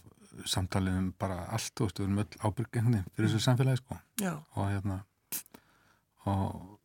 samtalið 0.49 0.99
um 1.01 1.09
bara 1.19 1.41
allt, 1.53 1.73
þú 1.77 1.89
veist, 1.89 1.99
við 1.99 2.07
erum 2.07 2.21
öll 2.23 2.39
ábyrgenni 2.49 3.01
fyrir 3.17 3.29
þessu 3.33 3.43
samfélagi, 3.49 3.81
sko, 3.83 3.99
Já, 4.23 4.33
og 4.55 4.71
hérna, 4.71 5.01
og 6.31 6.79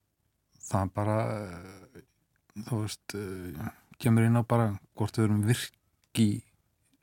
það 0.68 0.92
bara, 0.98 1.18
þú 2.68 2.82
veist, 2.82 3.16
eh, 3.16 3.70
kemur 4.02 4.26
inn 4.28 4.38
á 4.42 4.44
bara 4.44 4.68
hvort 4.98 5.16
við 5.18 5.28
erum 5.30 5.44
virk 5.48 6.20
í 6.22 6.42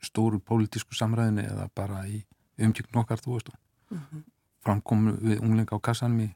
stóru 0.03 0.39
pólitísku 0.43 0.93
samræðinni 0.95 1.47
eða 1.49 1.69
bara 1.75 2.03
í 2.07 2.19
umkjökn 2.59 2.99
okkar, 3.01 3.23
þú 3.23 3.37
veist, 3.39 3.49
og 3.49 3.95
Mhm. 3.95 4.23
framkomu 4.65 5.15
við 5.21 5.39
unglinga 5.41 5.71
á 5.77 5.79
kassanum 5.79 6.19
í 6.27 6.35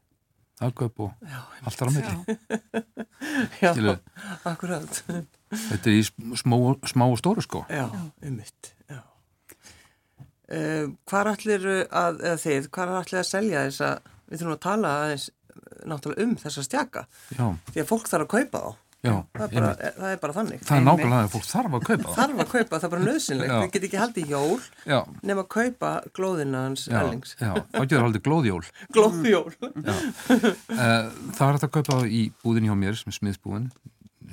aðgöp 0.65 0.99
og 1.05 1.13
já, 1.23 1.39
allt 1.69 1.81
á 1.81 1.85
milli. 1.89 2.35
já, 3.61 3.71
Skilur. 3.73 3.99
akkurat. 4.49 4.99
Þetta 5.49 5.89
er 5.89 5.95
í 5.95 6.01
sm- 6.05 6.35
smá, 6.39 6.55
smá 6.91 7.05
og 7.07 7.17
stóru, 7.21 7.43
sko. 7.45 7.61
Já, 7.71 7.85
ummitt, 8.27 8.73
já. 8.91 8.99
Uh, 10.49 10.89
hvar 11.09 11.29
allir 11.29 11.65
að, 11.93 12.19
eða 12.25 12.37
þið, 12.41 12.69
hvar 12.73 12.91
allir 12.99 13.19
að 13.21 13.27
selja 13.29 13.63
þess 13.67 13.83
að, 13.85 14.07
við 14.31 14.39
þurfum 14.41 14.55
að 14.55 14.61
tala 14.65 14.93
aðeins 15.03 15.25
eh, 15.29 15.65
náttúrulega 15.91 16.25
um 16.25 16.31
þessa 16.41 16.63
stjaka, 16.65 17.03
Já, 17.37 17.45
því 17.69 17.83
að 17.83 17.89
fólk 17.91 18.09
þarf 18.09 18.25
að 18.25 18.31
kaupa 18.33 18.61
þá. 18.63 18.71
Já, 18.99 19.13
það 19.31 19.43
er 19.45 19.53
bara, 19.55 19.91
það 19.95 20.09
er 20.13 20.17
bara 20.19 20.33
þannig. 20.35 20.63
Það 20.67 20.75
er 20.75 20.81
nákvæmlega 20.83 21.19
að 21.23 21.29
fólk 21.35 21.45
þarf 21.47 21.75
að 21.77 21.83
kaupa 21.87 22.03
það. 22.03 22.15
Þarf 22.19 22.41
að 22.43 22.49
kaupa, 22.53 22.79
það 22.79 22.87
er 22.87 22.91
bara 22.93 23.05
nöðsynlegt. 23.05 23.53
Við 23.53 23.69
getum 23.75 23.87
ekki 23.89 23.99
haldið 24.01 24.33
jól 24.33 24.57
Já, 24.91 24.97
nema 25.29 25.45
að 25.45 25.49
kaupa 25.55 25.91
glóðina 26.19 26.63
hans 26.65 26.83
já, 26.89 27.51
þá 27.71 27.79
getur 27.79 28.03
haldið 28.03 28.23
glóðjól. 28.25 28.65
Glóðjól. 28.97 29.53
Eh, 30.29 31.05
Það 31.37 31.45
er 31.47 31.59
að 31.59 31.71
kaupa 31.77 31.85
það 31.93 32.09
í 32.19 32.23
búðinni 32.43 32.71
hjá 32.71 32.75
mér 32.83 32.99
sem 32.99 33.13
er 33.13 33.17
smiðsbúin 33.19 33.69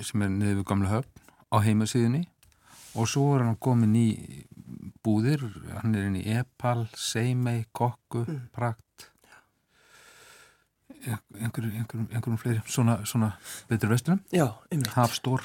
sem 0.03 0.27
er 0.27 0.33
niður 0.35 0.59
við 0.61 0.67
gamla 0.73 0.91
höfn 0.97 1.23
á 1.55 1.57
heimasíðinni 1.65 2.25
og 2.97 3.07
svo 3.13 3.29
er 3.37 3.45
hann 3.47 3.59
komin 3.63 3.95
í 3.97 4.09
búðir, 5.07 5.45
hann 5.79 5.95
er 5.95 6.09
inn 6.09 6.19
í 6.19 6.25
Epal, 6.41 6.89
Seimei, 6.99 7.63
Kokku, 7.77 8.25
Prakt 8.57 8.83
einhverjum, 11.15 11.73
einhverjum, 11.81 12.07
einhverjum 12.13 12.41
fleiri 12.43 12.61
svona, 12.71 12.95
svona 13.09 13.29
betur 13.71 13.91
vestunum 13.93 14.21
Já. 14.35 14.47
Hafstór 14.97 15.43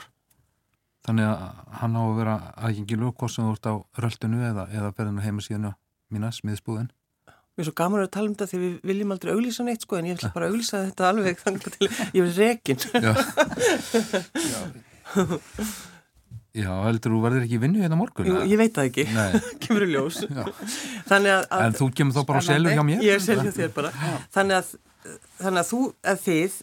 þannig 1.06 1.26
að 1.28 1.38
hann 1.82 1.98
á 1.98 2.02
að 2.06 2.18
vera 2.22 2.36
aðgengilur 2.68 3.14
hvort 3.18 3.34
sem 3.34 3.46
þú 3.48 3.52
ert 3.58 3.68
á 3.70 3.74
röldinu 4.06 4.40
eða, 4.52 4.64
eða 4.72 4.94
ferðin 4.98 5.22
á 5.22 5.26
heimasíðinu 5.28 5.72
mína, 6.14 6.30
smiðsbúðin 6.36 6.90
Mér 7.52 7.62
er 7.66 7.68
svo 7.68 7.76
gaman 7.76 8.06
að 8.06 8.14
tala 8.16 8.28
um 8.30 8.36
þetta 8.38 8.48
því 8.48 8.58
við 8.62 8.74
viljum 8.88 9.12
aldrei 9.12 9.32
auglýsa 9.36 9.64
neitt 9.68 9.84
sko 9.84 9.94
en 10.00 10.08
ég 10.08 10.16
ætla 10.16 10.32
bara 10.34 10.46
að 10.48 10.52
auglýsa 10.54 10.86
þetta 10.88 11.04
alveg 11.12 11.36
þannig 11.42 11.62
til 11.68 11.88
ég 12.16 12.22
verði 12.24 12.44
rekin. 12.48 12.80
Já 13.04 13.12
Já, 16.52 16.68
heldur 16.84 17.14
þú 17.16 17.20
verður 17.24 17.46
ekki 17.46 17.58
vinnu 17.64 17.80
hérna 17.80 17.96
morgun? 17.96 18.26
Jú, 18.28 18.42
ég 18.52 18.60
veit 18.60 18.74
það 18.76 18.88
ekki, 18.90 19.04
kemur 19.64 19.86
í 19.86 19.88
ljós. 19.94 20.18
já. 20.28 20.42
Þannig 21.08 21.32
að, 21.38 21.46
En 21.48 21.70
að 21.70 21.78
þú 21.80 21.86
kemur 21.96 22.16
þá 22.18 22.22
bara 22.28 22.42
og 22.42 22.46
selur 22.48 22.74
hjá 22.76 22.84
mér? 22.88 23.04
ég 23.08 23.22
selja 23.24 23.54
þér 23.56 23.70
bara. 23.78 23.92
Þannig 24.36 24.56
að, 24.58 24.72
þannig 25.40 25.62
að 25.64 25.70
þú, 25.72 25.80
að 26.12 26.22
þið, 26.28 26.60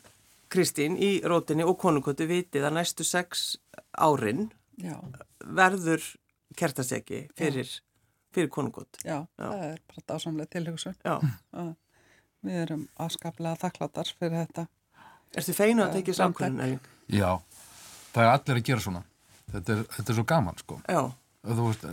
Kristín, 0.48 0.96
í 0.96 1.10
rótinni 1.28 1.64
og 1.68 1.76
konungötu 1.80 2.26
vitið 2.30 2.64
að 2.68 2.76
næstu 2.78 3.04
sex 3.04 3.56
árin 3.98 4.46
Já, 4.80 4.94
verður 5.44 6.04
kertasteki 6.56 7.24
fyrir, 7.36 7.68
fyrir 8.34 8.48
konungötu. 8.54 9.02
já, 9.04 9.26
það 9.36 9.64
er 9.66 9.80
bara 9.90 10.04
dásamlega. 10.14 10.94
Já. 11.04 11.18
að 11.52 11.74
Við 12.46 12.54
erum 12.62 12.84
afskaplega 13.02 13.58
þakklátar 13.58 14.12
fyrir 14.18 14.36
þetta. 14.46 14.68
Ertu 15.34 15.52
feinu 15.56 15.82
að 15.82 15.96
tekið 15.98 16.14
Framtak. 16.14 16.38
samkvæmum, 16.46 16.60
Erling? 16.62 16.80
Já, 17.10 17.30
það 18.14 18.22
er 18.22 18.30
allir 18.30 18.60
að 18.60 18.66
gera 18.68 18.84
svona. 18.84 19.02
Þetta 19.52 19.72
er, 19.74 19.82
þetta 19.96 20.12
er 20.12 20.18
svo 20.20 20.24
gaman, 20.30 20.60
sko. 20.62 20.78
Já, 20.86 21.00
Þú 21.48 21.66
veist, 21.66 21.84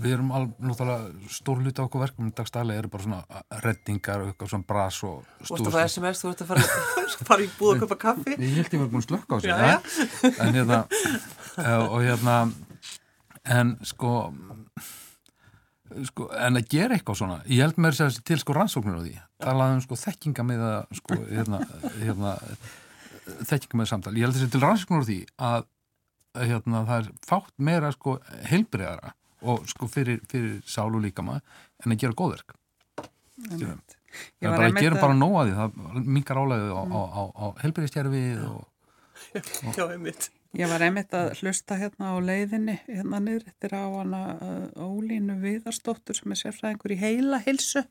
við 0.00 0.14
erum 0.16 0.30
alveg 0.36 0.64
náttúrulega 0.64 1.30
stór 1.34 1.60
hluti 1.60 1.82
á 1.82 1.84
okkur 1.84 2.02
verkum 2.04 2.30
dagstælega 2.36 2.82
eru 2.82 2.90
bara 2.92 3.04
svona 3.06 3.42
reddingar 3.64 4.22
og 4.24 4.30
eitthvað 4.30 4.52
svona 4.52 4.68
bras 4.68 5.00
og 5.06 5.26
þú 5.44 5.58
ert 5.58 5.68
að 5.70 5.76
fá 5.76 5.80
SMS, 5.84 6.22
þú 6.22 6.32
ert 6.32 6.44
að 6.44 6.52
fara, 6.52 6.64
fara 7.30 7.44
í 7.44 7.50
búð 7.58 7.72
að 7.74 7.82
köpa 7.84 7.98
kaffi. 8.04 8.36
Ég 8.36 8.56
held 8.58 8.76
ég 8.76 8.82
var 8.82 8.90
búin 8.92 9.02
að 9.02 9.08
slökka 9.08 9.30
á 9.30 9.38
þessu 9.38 9.50
Já, 9.50 9.58
já. 9.66 10.32
En 10.46 10.58
hérna 10.58 10.80
og 11.90 11.98
hérna 12.06 12.36
en 13.58 13.74
sko 13.90 14.12
sko, 16.10 16.28
en 16.38 16.60
að 16.60 16.70
gera 16.70 16.96
eitthvað 16.96 17.20
svona 17.22 17.40
ég 17.46 17.64
held 17.64 17.80
mér 17.82 17.98
sér 17.98 18.22
til 18.24 18.38
sko 18.40 18.56
rannsóknir 18.56 19.00
á 19.00 19.02
því. 19.02 19.16
Talaði 19.42 19.76
um 19.78 19.84
sko 19.84 20.00
þekkinga 20.04 20.46
með 20.46 20.64
að 20.68 20.96
sko, 21.00 21.20
hérna, 21.28 21.60
hérna 21.98 22.38
þekkinga 23.50 23.82
með 23.82 23.92
samtal, 23.92 24.16
ég 24.16 24.26
held 24.26 24.38
þessi 24.38 24.54
til 24.54 24.64
rannsóknir 24.64 25.04
á 25.04 25.08
því 25.10 25.20
að 25.50 25.68
að, 26.34 26.46
hérna, 26.50 26.84
það 26.88 27.00
er 27.00 27.08
fátt 27.26 27.54
meira 27.62 27.90
sko 27.94 28.16
heilbriðara 28.50 29.14
og 29.42 29.68
sko 29.70 29.88
fyrir, 29.90 30.20
fyrir 30.30 30.60
sál 30.68 30.90
og 30.90 31.02
líkama 31.04 31.38
en 31.84 31.94
að 31.94 32.02
gera 32.04 32.16
góðverk 32.18 32.56
er 34.40 34.50
bara 34.50 34.68
að 34.68 34.80
gera 34.82 35.00
bara 35.00 35.16
nóg 35.16 35.36
að 35.40 35.50
því, 35.50 35.54
það 35.60 36.10
mingar 36.16 36.40
álæðið 36.42 36.74
á, 36.74 36.82
á, 36.82 37.00
á, 37.00 37.22
á 37.30 37.46
heilbriðstjærfið 37.62 38.44
og 38.50 38.66
Já, 39.76 39.84
einmitt. 39.86 40.30
Ég 40.58 40.66
var 40.66 40.82
einmitt 40.82 41.12
að 41.14 41.34
hlusta 41.38 41.76
hérna 41.78 42.10
á 42.10 42.16
leiðinni 42.24 42.74
hérna 42.88 43.20
niður 43.22 43.50
eftir 43.52 43.74
á 43.76 43.84
hana 43.84 44.22
uh, 44.34 44.82
Ólínu 44.82 45.36
Viðarsdóttur 45.42 46.18
sem 46.18 46.32
er 46.34 46.40
sérfræðingur 46.40 46.94
í 46.96 46.98
heila 46.98 47.38
hilsu. 47.44 47.84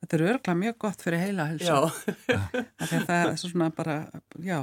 Þetta 0.00 0.16
er 0.16 0.24
örglega 0.30 0.56
mjög 0.62 0.78
gott 0.86 1.04
fyrir 1.04 1.20
heila 1.20 1.48
hilsu. 1.50 1.68
Já, 1.68 2.38
Það 2.86 3.12
er 3.18 3.36
svona 3.42 3.68
bara, 3.76 3.98
já, 4.40 4.62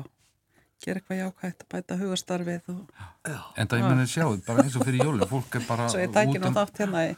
gera 0.83 0.99
eitthvað 1.01 1.19
jákvægt 1.21 1.63
að 1.63 1.69
bæta 1.73 1.97
hugastarfið 2.01 2.71
og 2.73 2.81
En 3.57 3.67
það 3.67 3.79
ég 3.79 3.85
meni 3.89 4.07
sjáu, 4.09 4.33
bara 4.47 4.63
eins 4.65 4.75
og 4.79 4.85
fyrir 4.87 5.03
jólum, 5.05 5.27
fólk 5.29 5.55
er 5.59 5.65
bara 5.67 5.87
ég 5.93 6.09
út 6.09 6.45
um, 6.49 6.57
hérna 6.79 7.03
í. 7.09 7.15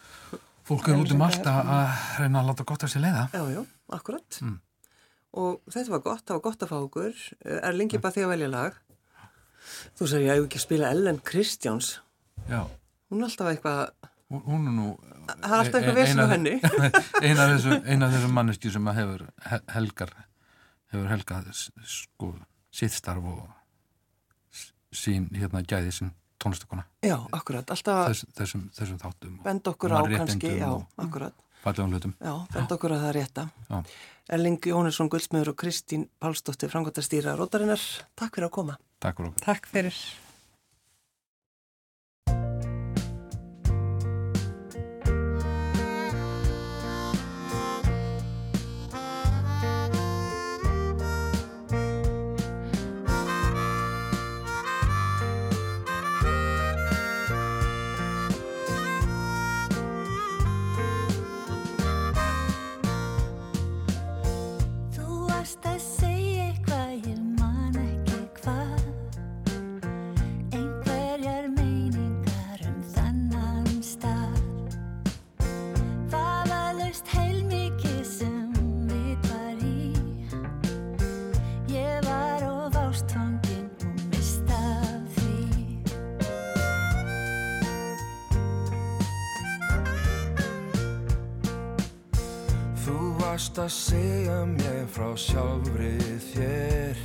fólk 0.65 0.87
er 0.91 0.99
út 1.01 1.11
um 1.15 1.21
allt 1.25 1.45
að 1.49 1.71
að 1.77 2.05
reyna 2.19 2.41
að 2.43 2.49
láta 2.51 2.63
gott 2.71 2.83
að 2.85 2.93
sér 2.95 3.05
leiða. 3.05 3.23
já, 3.33 3.43
já, 3.55 3.61
akkurat. 3.99 4.39
Mm. 4.41 4.59
Og 5.35 5.61
þetta 5.73 5.91
var 5.91 6.03
gott, 6.05 6.23
það 6.25 6.37
var 6.37 6.43
gott 6.45 6.61
að 6.63 6.69
fá 6.71 6.75
okkur. 6.79 7.23
Er 7.45 7.73
lengi 7.75 7.97
bara 7.99 8.13
því 8.15 8.23
að 8.23 8.29
velja 8.35 8.47
lag. 8.53 8.77
Þú 9.99 10.07
sagði, 10.07 10.25
ég 10.29 10.37
hef 10.37 10.45
ekki 10.47 10.59
að 10.61 10.63
spila 10.67 10.91
Ellen 10.93 11.17
Kristjáns. 11.25 11.89
Já, 12.49 12.61
Hún 13.11 13.21
er 13.21 13.27
alltaf 13.27 13.49
eitthvað, 13.51 13.81
hún, 14.33 14.63
er 14.69 14.73
nú... 14.73 14.85
það 15.27 15.51
er 15.51 15.59
alltaf 15.59 15.75
eitthvað 15.79 15.97
vesen 15.99 16.21
á 16.23 16.27
henni. 16.31 16.53
Eina 17.25 17.43
af 17.45 17.51
þessu, 17.55 17.75
ein 17.85 18.05
af 18.05 18.13
þessu 18.15 18.29
manneski 18.33 18.71
sem 18.73 18.87
að 18.89 18.97
hefur 19.01 19.23
he- 19.49 19.61
helgar, 19.75 20.13
hefur 20.93 21.11
helgað 21.11 21.51
s- 21.53 21.67
sko 21.85 22.31
sitt 22.75 22.95
starf 22.95 23.23
og 23.31 23.45
sín 24.95 25.29
hérna 25.35 25.63
gæði 25.63 25.93
sem 25.95 26.11
tónlistakona. 26.41 26.83
Já, 27.05 27.17
akkurat, 27.35 27.71
alltaf 27.71 28.09
Þess, 28.11 28.27
þessum, 28.37 28.67
þessum 28.75 28.99
þáttum. 29.01 29.37
og 29.39 29.47
benda 29.47 29.71
okkur 29.71 29.95
á 29.95 29.99
kannski, 30.03 30.51
já, 30.59 30.69
akkurat. 31.01 31.45
Fallegum 31.63 31.95
hlutum. 31.95 32.13
Já, 32.21 32.33
benda 32.53 32.75
okkur 32.77 32.93
að 32.93 33.01
það 33.05 33.09
er 33.09 33.17
rétta. 33.19 33.47
Já. 33.69 33.79
Erling 34.35 34.59
Jónesson 34.69 35.09
Guldsmiður 35.09 35.53
og 35.53 35.57
Kristín 35.61 36.07
Pálsdóttir, 36.21 36.69
frangværtastýra 36.73 37.35
Rótarinnar. 37.37 37.81
Takk 38.17 38.37
fyrir 38.37 38.49
að 38.49 38.55
koma. 38.59 38.77
Takk 39.01 39.21
fyrir. 39.21 39.33
Takk 39.45 39.67
fyrir. 39.71 39.99
Að 93.65 93.71
segja 93.73 94.41
mér 94.45 94.83
frá 94.93 95.07
sjálfri 95.17 95.95
þér. 96.21 96.99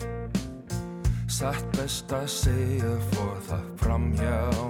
Satt 1.30 1.64
best 1.78 2.12
að 2.12 2.26
segja 2.34 2.90
fór 3.14 3.38
það 3.46 3.70
fram 3.80 4.10
hjá 4.18 4.69